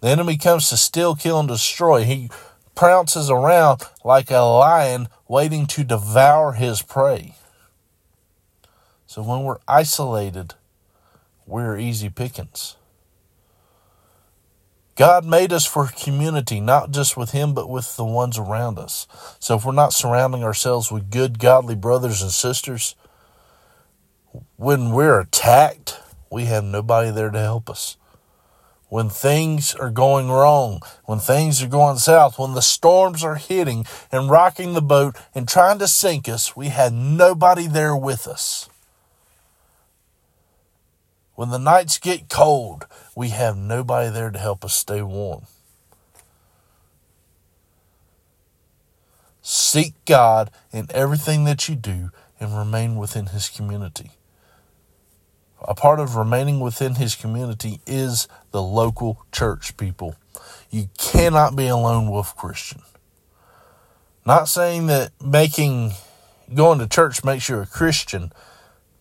The 0.00 0.06
enemy 0.06 0.36
comes 0.36 0.68
to 0.68 0.76
steal, 0.76 1.16
kill, 1.16 1.40
and 1.40 1.48
destroy. 1.48 2.04
He 2.04 2.30
prounces 2.76 3.28
around 3.28 3.82
like 4.04 4.30
a 4.30 4.38
lion 4.38 5.08
waiting 5.26 5.66
to 5.66 5.82
devour 5.82 6.52
his 6.52 6.80
prey. 6.80 7.34
So 9.08 9.20
when 9.20 9.42
we're 9.42 9.58
isolated, 9.66 10.54
we're 11.44 11.76
easy 11.76 12.08
pickings. 12.08 12.76
God 14.94 15.24
made 15.24 15.52
us 15.52 15.66
for 15.66 15.88
community, 15.88 16.60
not 16.60 16.92
just 16.92 17.16
with 17.16 17.32
Him, 17.32 17.52
but 17.52 17.68
with 17.68 17.96
the 17.96 18.04
ones 18.04 18.38
around 18.38 18.78
us. 18.78 19.06
So 19.40 19.56
if 19.56 19.64
we're 19.64 19.72
not 19.72 19.92
surrounding 19.92 20.42
ourselves 20.44 20.90
with 20.90 21.10
good, 21.10 21.38
godly 21.38 21.74
brothers 21.74 22.22
and 22.22 22.30
sisters, 22.30 22.94
when 24.56 24.90
we're 24.92 25.20
attacked, 25.20 26.00
we 26.30 26.44
have 26.46 26.64
nobody 26.64 27.10
there 27.10 27.30
to 27.30 27.38
help 27.38 27.70
us. 27.70 27.96
When 28.88 29.08
things 29.08 29.74
are 29.74 29.90
going 29.90 30.30
wrong, 30.30 30.80
when 31.04 31.18
things 31.18 31.62
are 31.62 31.68
going 31.68 31.98
south, 31.98 32.38
when 32.38 32.54
the 32.54 32.62
storms 32.62 33.24
are 33.24 33.34
hitting 33.34 33.84
and 34.12 34.30
rocking 34.30 34.74
the 34.74 34.82
boat 34.82 35.16
and 35.34 35.48
trying 35.48 35.78
to 35.80 35.88
sink 35.88 36.28
us, 36.28 36.56
we 36.56 36.68
had 36.68 36.92
nobody 36.92 37.66
there 37.66 37.96
with 37.96 38.28
us. 38.28 38.68
When 41.34 41.50
the 41.50 41.58
nights 41.58 41.98
get 41.98 42.28
cold, 42.28 42.86
we 43.14 43.30
have 43.30 43.56
nobody 43.56 44.08
there 44.08 44.30
to 44.30 44.38
help 44.38 44.64
us 44.64 44.74
stay 44.74 45.02
warm. 45.02 45.46
Seek 49.42 49.92
God 50.06 50.50
in 50.72 50.86
everything 50.90 51.44
that 51.44 51.68
you 51.68 51.76
do 51.76 52.10
and 52.40 52.56
remain 52.56 52.96
within 52.96 53.26
His 53.26 53.48
community. 53.48 54.12
A 55.68 55.74
part 55.74 55.98
of 55.98 56.14
remaining 56.14 56.60
within 56.60 56.94
His 56.94 57.16
community 57.16 57.80
is 57.86 58.28
the 58.52 58.62
local 58.62 59.24
church 59.32 59.76
people. 59.76 60.14
You 60.70 60.88
cannot 60.96 61.56
be 61.56 61.66
a 61.66 61.76
lone 61.76 62.08
wolf 62.08 62.36
Christian. 62.36 62.82
Not 64.24 64.48
saying 64.48 64.86
that 64.86 65.10
making 65.20 65.92
going 66.54 66.78
to 66.78 66.86
church 66.86 67.24
makes 67.24 67.48
you 67.48 67.58
a 67.58 67.66
Christian. 67.66 68.32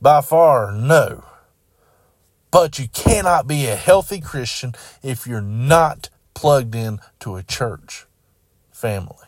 By 0.02 0.22
far, 0.22 0.72
no. 0.72 1.24
But 2.50 2.80
you 2.80 2.88
cannot 2.88 3.48
be 3.48 3.68
a 3.68 3.76
healthy 3.76 4.20
Christian 4.20 4.74
if 5.04 5.28
you're 5.28 5.42
not 5.42 6.10
plugged 6.34 6.74
in 6.74 7.00
to 7.20 7.36
a 7.36 7.44
church 7.44 8.06
family. 8.72 9.28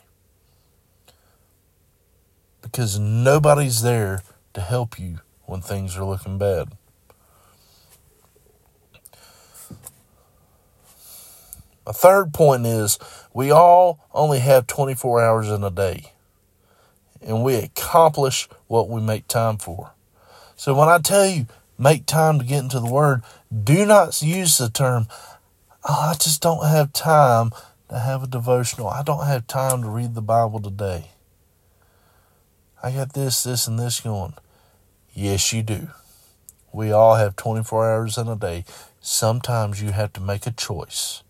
Because 2.61 2.97
nobody's 2.97 3.81
there 3.83 4.23
to 4.53 4.61
help 4.61 4.99
you 4.99 5.19
when 5.45 5.61
things 5.61 5.95
are 5.97 6.05
looking 6.05 6.37
bad. 6.37 6.69
A 11.87 11.93
third 11.93 12.33
point 12.33 12.67
is 12.67 12.99
we 13.33 13.49
all 13.49 14.05
only 14.13 14.39
have 14.39 14.67
24 14.67 15.23
hours 15.23 15.49
in 15.49 15.63
a 15.63 15.71
day, 15.71 16.11
and 17.21 17.43
we 17.43 17.55
accomplish 17.55 18.47
what 18.67 18.89
we 18.89 19.01
make 19.01 19.27
time 19.27 19.57
for. 19.57 19.93
So 20.55 20.75
when 20.75 20.89
I 20.89 20.99
tell 20.99 21.25
you 21.25 21.47
make 21.77 22.05
time 22.05 22.39
to 22.39 22.45
get 22.45 22.63
into 22.63 22.79
the 22.79 22.91
Word. 22.91 23.21
Do 23.51 23.85
not 23.85 24.21
use 24.21 24.57
the 24.57 24.69
term, 24.69 25.07
oh, 25.87 26.11
I 26.11 26.13
just 26.15 26.41
don't 26.41 26.65
have 26.65 26.93
time 26.93 27.51
to 27.89 27.99
have 27.99 28.23
a 28.23 28.27
devotional. 28.27 28.87
I 28.87 29.03
don't 29.03 29.25
have 29.25 29.47
time 29.47 29.83
to 29.83 29.89
read 29.89 30.15
the 30.15 30.21
Bible 30.21 30.59
today. 30.59 31.11
I 32.81 32.91
got 32.91 33.13
this, 33.13 33.43
this, 33.43 33.67
and 33.67 33.79
this 33.79 33.99
going. 33.99 34.33
Yes, 35.13 35.51
you 35.51 35.63
do. 35.63 35.89
We 36.71 36.91
all 36.91 37.15
have 37.15 37.35
24 37.35 37.89
hours 37.89 38.17
in 38.17 38.27
a 38.27 38.35
day. 38.35 38.65
Sometimes 39.01 39.81
you 39.81 39.91
have 39.91 40.13
to 40.13 40.21
make 40.21 40.45
a 40.45 40.51
choice. 40.51 41.23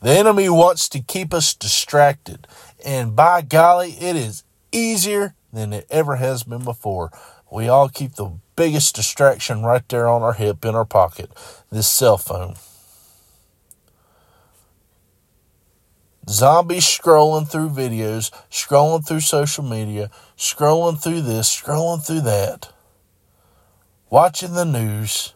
The 0.00 0.10
enemy 0.10 0.48
wants 0.48 0.88
to 0.90 1.00
keep 1.00 1.34
us 1.34 1.54
distracted, 1.54 2.46
and 2.84 3.16
by 3.16 3.42
golly, 3.42 3.92
it 3.92 4.14
is 4.14 4.44
easier 4.70 5.34
than 5.52 5.72
it 5.72 5.86
ever 5.90 6.16
has 6.16 6.44
been 6.44 6.62
before. 6.62 7.10
We 7.50 7.68
all 7.68 7.88
keep 7.88 8.14
the 8.14 8.32
biggest 8.54 8.94
distraction 8.94 9.62
right 9.62 9.88
there 9.88 10.08
on 10.08 10.22
our 10.22 10.34
hip 10.34 10.64
in 10.64 10.74
our 10.74 10.84
pocket 10.84 11.30
this 11.70 11.88
cell 11.88 12.18
phone. 12.18 12.54
Zombies 16.28 16.84
scrolling 16.84 17.48
through 17.48 17.70
videos, 17.70 18.30
scrolling 18.50 19.06
through 19.06 19.20
social 19.20 19.64
media, 19.64 20.10
scrolling 20.36 21.02
through 21.02 21.22
this, 21.22 21.48
scrolling 21.48 22.04
through 22.06 22.20
that, 22.20 22.70
watching 24.10 24.52
the 24.52 24.66
news. 24.66 25.32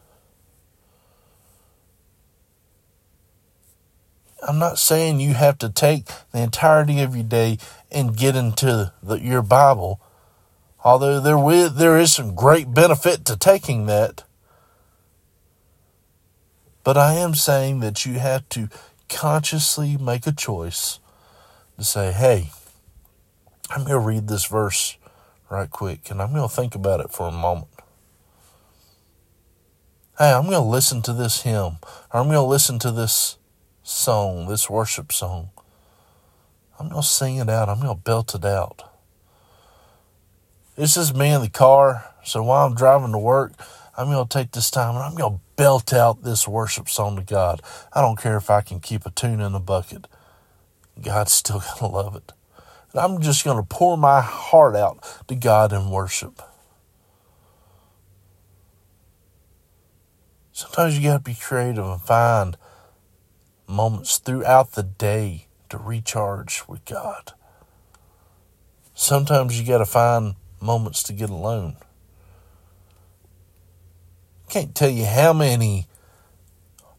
I'm 4.46 4.58
not 4.58 4.78
saying 4.78 5.20
you 5.20 5.34
have 5.34 5.58
to 5.58 5.68
take 5.68 6.06
the 6.32 6.40
entirety 6.42 7.00
of 7.00 7.14
your 7.14 7.24
day 7.24 7.58
and 7.90 8.16
get 8.16 8.34
into 8.34 8.92
the, 9.02 9.20
your 9.20 9.42
Bible 9.42 10.00
Although 10.84 11.20
there, 11.20 11.68
there 11.68 11.98
is 11.98 12.12
some 12.12 12.34
great 12.34 12.74
benefit 12.74 13.24
to 13.26 13.36
taking 13.36 13.86
that. 13.86 14.24
But 16.84 16.96
I 16.96 17.14
am 17.14 17.34
saying 17.34 17.80
that 17.80 18.04
you 18.04 18.14
have 18.14 18.48
to 18.50 18.68
consciously 19.08 19.96
make 19.96 20.26
a 20.26 20.32
choice 20.32 20.98
to 21.78 21.84
say, 21.84 22.10
hey, 22.10 22.50
I'm 23.70 23.84
going 23.84 23.92
to 23.92 23.98
read 23.98 24.26
this 24.26 24.46
verse 24.46 24.96
right 25.48 25.70
quick 25.70 26.10
and 26.10 26.20
I'm 26.20 26.32
going 26.32 26.48
to 26.48 26.54
think 26.54 26.74
about 26.74 27.00
it 27.00 27.12
for 27.12 27.28
a 27.28 27.32
moment. 27.32 27.68
Hey, 30.18 30.32
I'm 30.32 30.42
going 30.42 30.54
to 30.54 30.60
listen 30.60 31.00
to 31.02 31.12
this 31.12 31.42
hymn 31.42 31.78
or 32.12 32.20
I'm 32.20 32.26
going 32.26 32.34
to 32.34 32.42
listen 32.42 32.80
to 32.80 32.90
this 32.90 33.38
song, 33.82 34.46
this 34.46 34.70
worship 34.70 35.12
song. 35.12 35.50
I'm 36.78 36.88
going 36.88 37.02
to 37.02 37.06
sing 37.06 37.36
it 37.36 37.48
out. 37.48 37.68
I'm 37.68 37.80
going 37.80 37.94
to 37.94 38.02
belt 38.02 38.34
it 38.34 38.44
out. 38.44 38.82
This 40.76 40.96
is 40.96 41.14
me 41.14 41.30
in 41.30 41.42
the 41.42 41.50
car. 41.50 42.12
So 42.24 42.42
while 42.42 42.66
I'm 42.66 42.74
driving 42.74 43.12
to 43.12 43.18
work, 43.18 43.52
I'm 43.96 44.06
going 44.06 44.26
to 44.26 44.38
take 44.38 44.52
this 44.52 44.70
time 44.70 44.94
and 44.94 45.04
I'm 45.04 45.14
going 45.14 45.34
to 45.34 45.40
belt 45.56 45.92
out 45.92 46.22
this 46.22 46.48
worship 46.48 46.88
song 46.88 47.16
to 47.16 47.22
God. 47.22 47.60
I 47.92 48.00
don't 48.00 48.18
care 48.18 48.36
if 48.36 48.50
I 48.50 48.62
can 48.62 48.80
keep 48.80 49.04
a 49.04 49.10
tune 49.10 49.40
in 49.40 49.52
the 49.52 49.60
bucket. 49.60 50.08
God's 51.00 51.32
still 51.32 51.60
going 51.80 51.90
to 51.90 51.96
love 51.96 52.16
it. 52.16 52.32
And 52.92 53.00
I'm 53.00 53.20
just 53.20 53.44
going 53.44 53.58
to 53.58 53.62
pour 53.62 53.96
my 53.96 54.20
heart 54.20 54.74
out 54.74 55.04
to 55.28 55.34
God 55.34 55.72
in 55.72 55.90
worship. 55.90 56.40
Sometimes 60.52 60.96
you 60.96 61.04
got 61.04 61.18
to 61.18 61.22
be 61.22 61.34
creative 61.34 61.84
and 61.84 62.00
find 62.00 62.56
moments 63.72 64.18
throughout 64.18 64.72
the 64.72 64.82
day 64.82 65.46
to 65.70 65.78
recharge 65.78 66.62
with 66.68 66.84
God. 66.84 67.32
Sometimes 68.94 69.58
you 69.58 69.66
got 69.66 69.78
to 69.78 69.86
find 69.86 70.34
moments 70.60 71.02
to 71.04 71.12
get 71.12 71.30
alone. 71.30 71.76
Can't 74.48 74.74
tell 74.74 74.90
you 74.90 75.06
how 75.06 75.32
many 75.32 75.86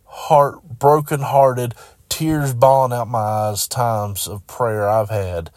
heart 0.05 0.79
broken 0.79 1.21
hearted, 1.21 1.75
tears 2.09 2.53
bawling 2.53 2.93
out 2.93 3.07
my 3.07 3.19
eyes 3.19 3.67
times 3.67 4.27
of 4.27 4.45
prayer 4.47 4.89
I've 4.89 5.09
had 5.09 5.51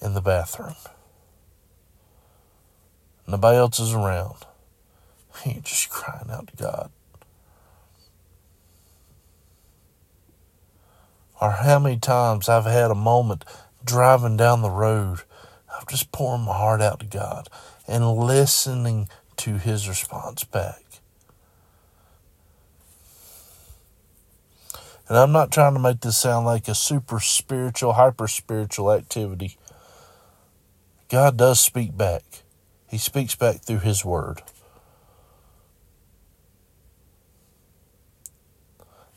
in 0.00 0.14
the 0.14 0.20
bathroom. 0.20 0.76
Nobody 3.26 3.58
else 3.58 3.80
is 3.80 3.94
around. 3.94 4.36
You're 5.44 5.62
just 5.62 5.90
crying 5.90 6.30
out 6.30 6.48
to 6.48 6.56
God. 6.56 6.90
Or 11.40 11.50
how 11.50 11.78
many 11.78 11.98
times 11.98 12.48
I've 12.48 12.64
had 12.64 12.90
a 12.90 12.94
moment 12.94 13.44
driving 13.84 14.36
down 14.36 14.62
the 14.62 14.70
road 14.70 15.20
of 15.76 15.86
just 15.88 16.12
pouring 16.12 16.44
my 16.44 16.56
heart 16.56 16.80
out 16.80 17.00
to 17.00 17.06
God 17.06 17.48
and 17.86 18.16
listening 18.16 19.08
to 19.36 19.58
His 19.58 19.88
response 19.88 20.44
back. 20.44 20.80
And 25.08 25.18
I'm 25.18 25.32
not 25.32 25.50
trying 25.50 25.74
to 25.74 25.80
make 25.80 26.00
this 26.00 26.16
sound 26.16 26.46
like 26.46 26.66
a 26.66 26.74
super 26.74 27.20
spiritual, 27.20 27.92
hyper 27.92 28.26
spiritual 28.26 28.90
activity. 28.90 29.58
God 31.10 31.36
does 31.36 31.60
speak 31.60 31.96
back. 31.96 32.22
He 32.88 32.96
speaks 32.96 33.34
back 33.34 33.60
through 33.60 33.80
His 33.80 34.04
Word. 34.04 34.40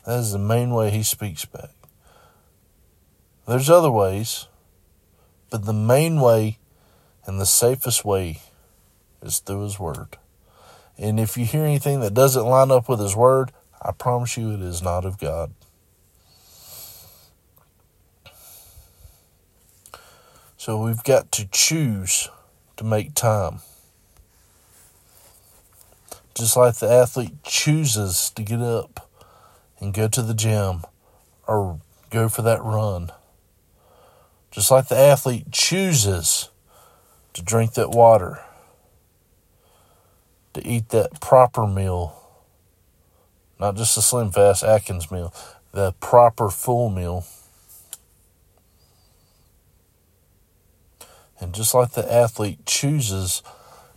That 0.04 0.18
is 0.18 0.32
the 0.32 0.38
main 0.38 0.70
way 0.70 0.90
He 0.90 1.02
speaks 1.02 1.46
back. 1.46 1.77
There's 3.48 3.70
other 3.70 3.90
ways, 3.90 4.46
but 5.48 5.64
the 5.64 5.72
main 5.72 6.20
way 6.20 6.58
and 7.24 7.40
the 7.40 7.46
safest 7.46 8.04
way 8.04 8.42
is 9.22 9.38
through 9.38 9.62
His 9.62 9.80
Word. 9.80 10.18
And 10.98 11.18
if 11.18 11.38
you 11.38 11.46
hear 11.46 11.64
anything 11.64 12.00
that 12.00 12.12
doesn't 12.12 12.44
line 12.44 12.70
up 12.70 12.90
with 12.90 13.00
His 13.00 13.16
Word, 13.16 13.52
I 13.80 13.92
promise 13.92 14.36
you 14.36 14.52
it 14.52 14.60
is 14.60 14.82
not 14.82 15.06
of 15.06 15.18
God. 15.18 15.54
So 20.58 20.82
we've 20.84 21.02
got 21.02 21.32
to 21.32 21.48
choose 21.50 22.28
to 22.76 22.84
make 22.84 23.14
time. 23.14 23.60
Just 26.34 26.54
like 26.54 26.74
the 26.74 26.92
athlete 26.92 27.42
chooses 27.44 28.28
to 28.36 28.42
get 28.42 28.60
up 28.60 29.08
and 29.80 29.94
go 29.94 30.06
to 30.06 30.20
the 30.20 30.34
gym 30.34 30.82
or 31.46 31.80
go 32.10 32.28
for 32.28 32.42
that 32.42 32.62
run. 32.62 33.10
Just 34.50 34.70
like 34.70 34.88
the 34.88 34.98
athlete 34.98 35.50
chooses 35.52 36.48
to 37.34 37.42
drink 37.42 37.74
that 37.74 37.90
water, 37.90 38.40
to 40.54 40.66
eat 40.66 40.88
that 40.88 41.20
proper 41.20 41.66
meal, 41.66 42.14
not 43.60 43.76
just 43.76 43.96
a 43.96 44.02
slim 44.02 44.30
fast 44.30 44.64
Atkins 44.64 45.10
meal, 45.10 45.32
the 45.72 45.92
proper 46.00 46.48
full 46.48 46.88
meal. 46.88 47.24
And 51.40 51.54
just 51.54 51.74
like 51.74 51.92
the 51.92 52.12
athlete 52.12 52.66
chooses 52.66 53.42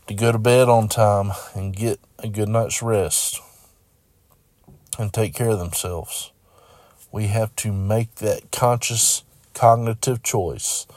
to 0.07 0.13
go 0.13 0.31
to 0.31 0.37
bed 0.37 0.69
on 0.69 0.87
time 0.87 1.31
and 1.55 1.75
get 1.75 1.99
a 2.19 2.27
good 2.27 2.49
night's 2.49 2.83
rest 2.83 3.39
and 4.99 5.11
take 5.11 5.33
care 5.33 5.49
of 5.49 5.59
themselves, 5.59 6.31
we 7.11 7.27
have 7.27 7.55
to 7.57 7.71
make 7.71 8.15
that 8.15 8.51
conscious 8.51 9.23
cognitive 9.53 10.23
choice 10.23 10.87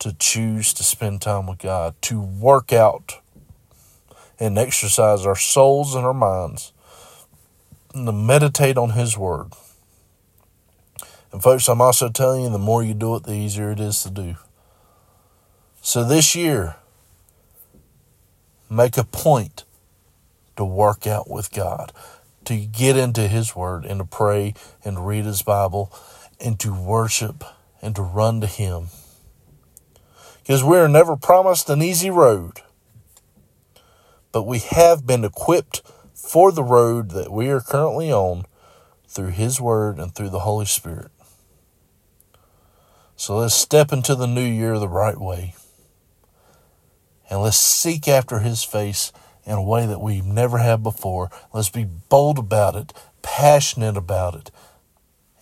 to 0.00 0.14
choose 0.14 0.72
to 0.74 0.82
spend 0.82 1.20
time 1.20 1.46
with 1.46 1.58
God, 1.58 1.94
to 2.02 2.20
work 2.20 2.72
out 2.72 3.20
and 4.38 4.58
exercise 4.58 5.26
our 5.26 5.36
souls 5.36 5.94
and 5.94 6.04
our 6.04 6.14
minds, 6.14 6.72
and 7.94 8.06
to 8.06 8.12
meditate 8.12 8.78
on 8.78 8.90
His 8.90 9.16
Word. 9.16 9.52
And, 11.32 11.42
folks, 11.42 11.68
I'm 11.68 11.82
also 11.82 12.08
telling 12.08 12.42
you 12.42 12.50
the 12.50 12.58
more 12.58 12.82
you 12.82 12.94
do 12.94 13.14
it, 13.16 13.24
the 13.24 13.34
easier 13.34 13.70
it 13.70 13.78
is 13.78 14.02
to 14.02 14.10
do. 14.10 14.36
So, 15.82 16.02
this 16.02 16.34
year, 16.34 16.76
make 18.70 18.96
a 18.96 19.04
point 19.04 19.64
to 20.56 20.64
work 20.64 21.06
out 21.06 21.30
with 21.30 21.52
God, 21.52 21.92
to 22.46 22.56
get 22.56 22.96
into 22.96 23.28
His 23.28 23.54
Word, 23.54 23.84
and 23.84 24.00
to 24.00 24.04
pray 24.04 24.54
and 24.84 25.06
read 25.06 25.26
His 25.26 25.42
Bible 25.42 25.92
and 26.40 26.58
to 26.60 26.72
worship 26.72 27.44
and 27.82 27.94
to 27.96 28.02
run 28.02 28.40
to 28.40 28.46
Him. 28.46 28.86
Because 30.38 30.64
we 30.64 30.78
are 30.78 30.88
never 30.88 31.16
promised 31.16 31.68
an 31.70 31.82
easy 31.82 32.10
road, 32.10 32.60
but 34.32 34.42
we 34.42 34.58
have 34.58 35.06
been 35.06 35.24
equipped 35.24 35.82
for 36.14 36.52
the 36.52 36.64
road 36.64 37.10
that 37.10 37.30
we 37.30 37.48
are 37.48 37.60
currently 37.60 38.12
on 38.12 38.44
through 39.06 39.30
His 39.30 39.60
Word 39.60 39.98
and 39.98 40.14
through 40.14 40.30
the 40.30 40.40
Holy 40.40 40.66
Spirit. 40.66 41.10
So 43.16 43.36
let's 43.38 43.54
step 43.54 43.92
into 43.92 44.14
the 44.14 44.26
new 44.26 44.44
year 44.44 44.78
the 44.78 44.88
right 44.88 45.20
way. 45.20 45.54
And 47.28 47.42
let's 47.42 47.58
seek 47.58 48.08
after 48.08 48.38
His 48.38 48.64
face 48.64 49.12
in 49.44 49.52
a 49.52 49.62
way 49.62 49.86
that 49.86 50.00
we've 50.00 50.24
never 50.24 50.58
had 50.58 50.82
before. 50.82 51.30
Let's 51.52 51.68
be 51.68 51.84
bold 51.84 52.38
about 52.38 52.76
it, 52.76 52.92
passionate 53.22 53.96
about 53.96 54.34
it, 54.34 54.50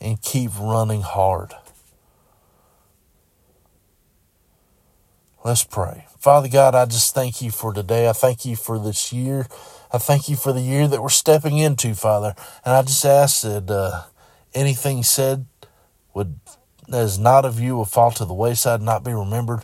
and 0.01 0.21
keep 0.23 0.51
running 0.59 1.03
hard. 1.03 1.55
Let's 5.45 5.65
pray. 5.65 6.07
Father 6.19 6.49
God, 6.49 6.75
I 6.75 6.85
just 6.85 7.15
thank 7.15 7.41
you 7.41 7.51
for 7.51 7.73
today. 7.73 8.09
I 8.09 8.13
thank 8.13 8.45
you 8.45 8.57
for 8.57 8.79
this 8.79 9.13
year. 9.13 9.47
I 9.93 9.99
thank 9.99 10.29
you 10.29 10.37
for 10.37 10.53
the 10.53 10.61
year 10.61 10.89
that 10.89 11.01
we're 11.01 11.09
stepping 11.09 11.59
into, 11.59 11.95
Father. 11.95 12.35
And 12.65 12.75
I 12.75 12.83
just 12.83 13.05
ask 13.05 13.43
that 13.43 13.71
uh, 13.71 14.03
anything 14.53 15.03
said 15.03 15.47
would 16.13 16.41
that 16.89 17.03
is 17.03 17.19
not 17.19 17.45
of 17.45 17.61
you 17.61 17.77
will 17.77 17.85
fall 17.85 18.11
to 18.13 18.25
the 18.25 18.35
wayside, 18.35 18.81
not 18.83 19.05
be 19.05 19.13
remembered. 19.13 19.63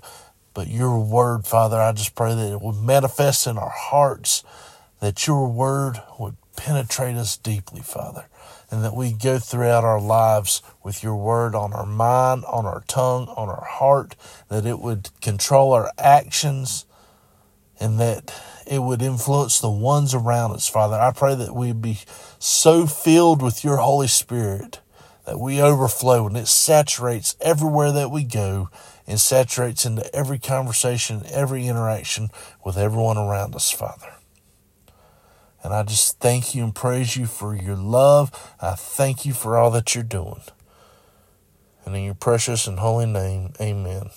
But 0.53 0.69
your 0.69 1.01
word, 1.01 1.47
Father, 1.47 1.81
I 1.81 1.93
just 1.93 2.15
pray 2.15 2.35
that 2.35 2.53
it 2.53 2.61
would 2.61 2.77
manifest 2.77 3.47
in 3.47 3.59
our 3.59 3.73
hearts, 3.75 4.45
that 5.01 5.27
your 5.27 5.49
word 5.51 6.01
would 6.19 6.37
penetrate 6.57 7.17
us 7.17 7.37
deeply, 7.37 7.81
Father 7.81 8.27
and 8.71 8.85
that 8.85 8.95
we 8.95 9.13
go 9.13 9.39
throughout 9.39 9.85
our 9.85 10.01
lives 10.01 10.63
with 10.83 11.03
your 11.03 11.17
word 11.17 11.55
on 11.55 11.73
our 11.73 11.87
mind, 11.87 12.45
on 12.47 12.67
our 12.67 12.83
tongue, 12.87 13.29
on 13.29 13.49
our 13.49 13.65
heart, 13.65 14.17
that 14.49 14.67
it 14.67 14.81
would 14.81 15.09
control 15.21 15.73
our 15.73 15.91
actions 15.99 16.87
and 17.81 17.99
that 18.01 18.35
it 18.67 18.83
would 18.83 19.03
influence 19.03 19.61
the 19.61 19.71
ones 19.71 20.15
around 20.15 20.53
us, 20.53 20.69
Father. 20.69 20.97
I 20.97 21.13
pray 21.13 21.35
that 21.35 21.55
we 21.55 21.73
be 21.73 21.99
so 22.39 22.87
filled 22.87 23.43
with 23.43 23.65
your 23.65 23.77
Holy 23.79 24.09
Spirit 24.09 24.81
that 25.27 25.41
we 25.41 25.61
overflow 25.61 26.27
and 26.27 26.37
it 26.37 26.49
saturates 26.49 27.37
everywhere 27.41 27.93
that 27.93 28.11
we 28.11 28.25
go 28.25 28.69
and 29.07 29.21
saturates 29.21 29.85
into 29.85 30.15
every 30.15 30.39
conversation, 30.39 31.23
every 31.31 31.67
interaction 31.67 32.29
with 32.65 32.77
everyone 32.77 33.19
around 33.19 33.55
us, 33.55 33.71
Father. 33.71 34.14
And 35.65 35.73
I 35.73 35.83
just 35.83 36.21
thank 36.21 36.55
you 36.55 36.63
and 36.63 36.75
praise 36.75 37.17
you 37.17 37.25
for 37.25 37.57
your 37.57 37.75
love. 37.75 38.31
I 38.61 38.75
thank 38.75 39.25
you 39.25 39.33
for 39.33 39.57
all 39.57 39.71
that 39.71 39.95
you're 39.95 40.05
doing. 40.05 40.43
And 41.87 41.97
in 41.97 42.05
your 42.05 42.15
precious 42.15 42.67
and 42.67 42.79
holy 42.79 43.07
name, 43.07 43.55
amen. 43.59 44.11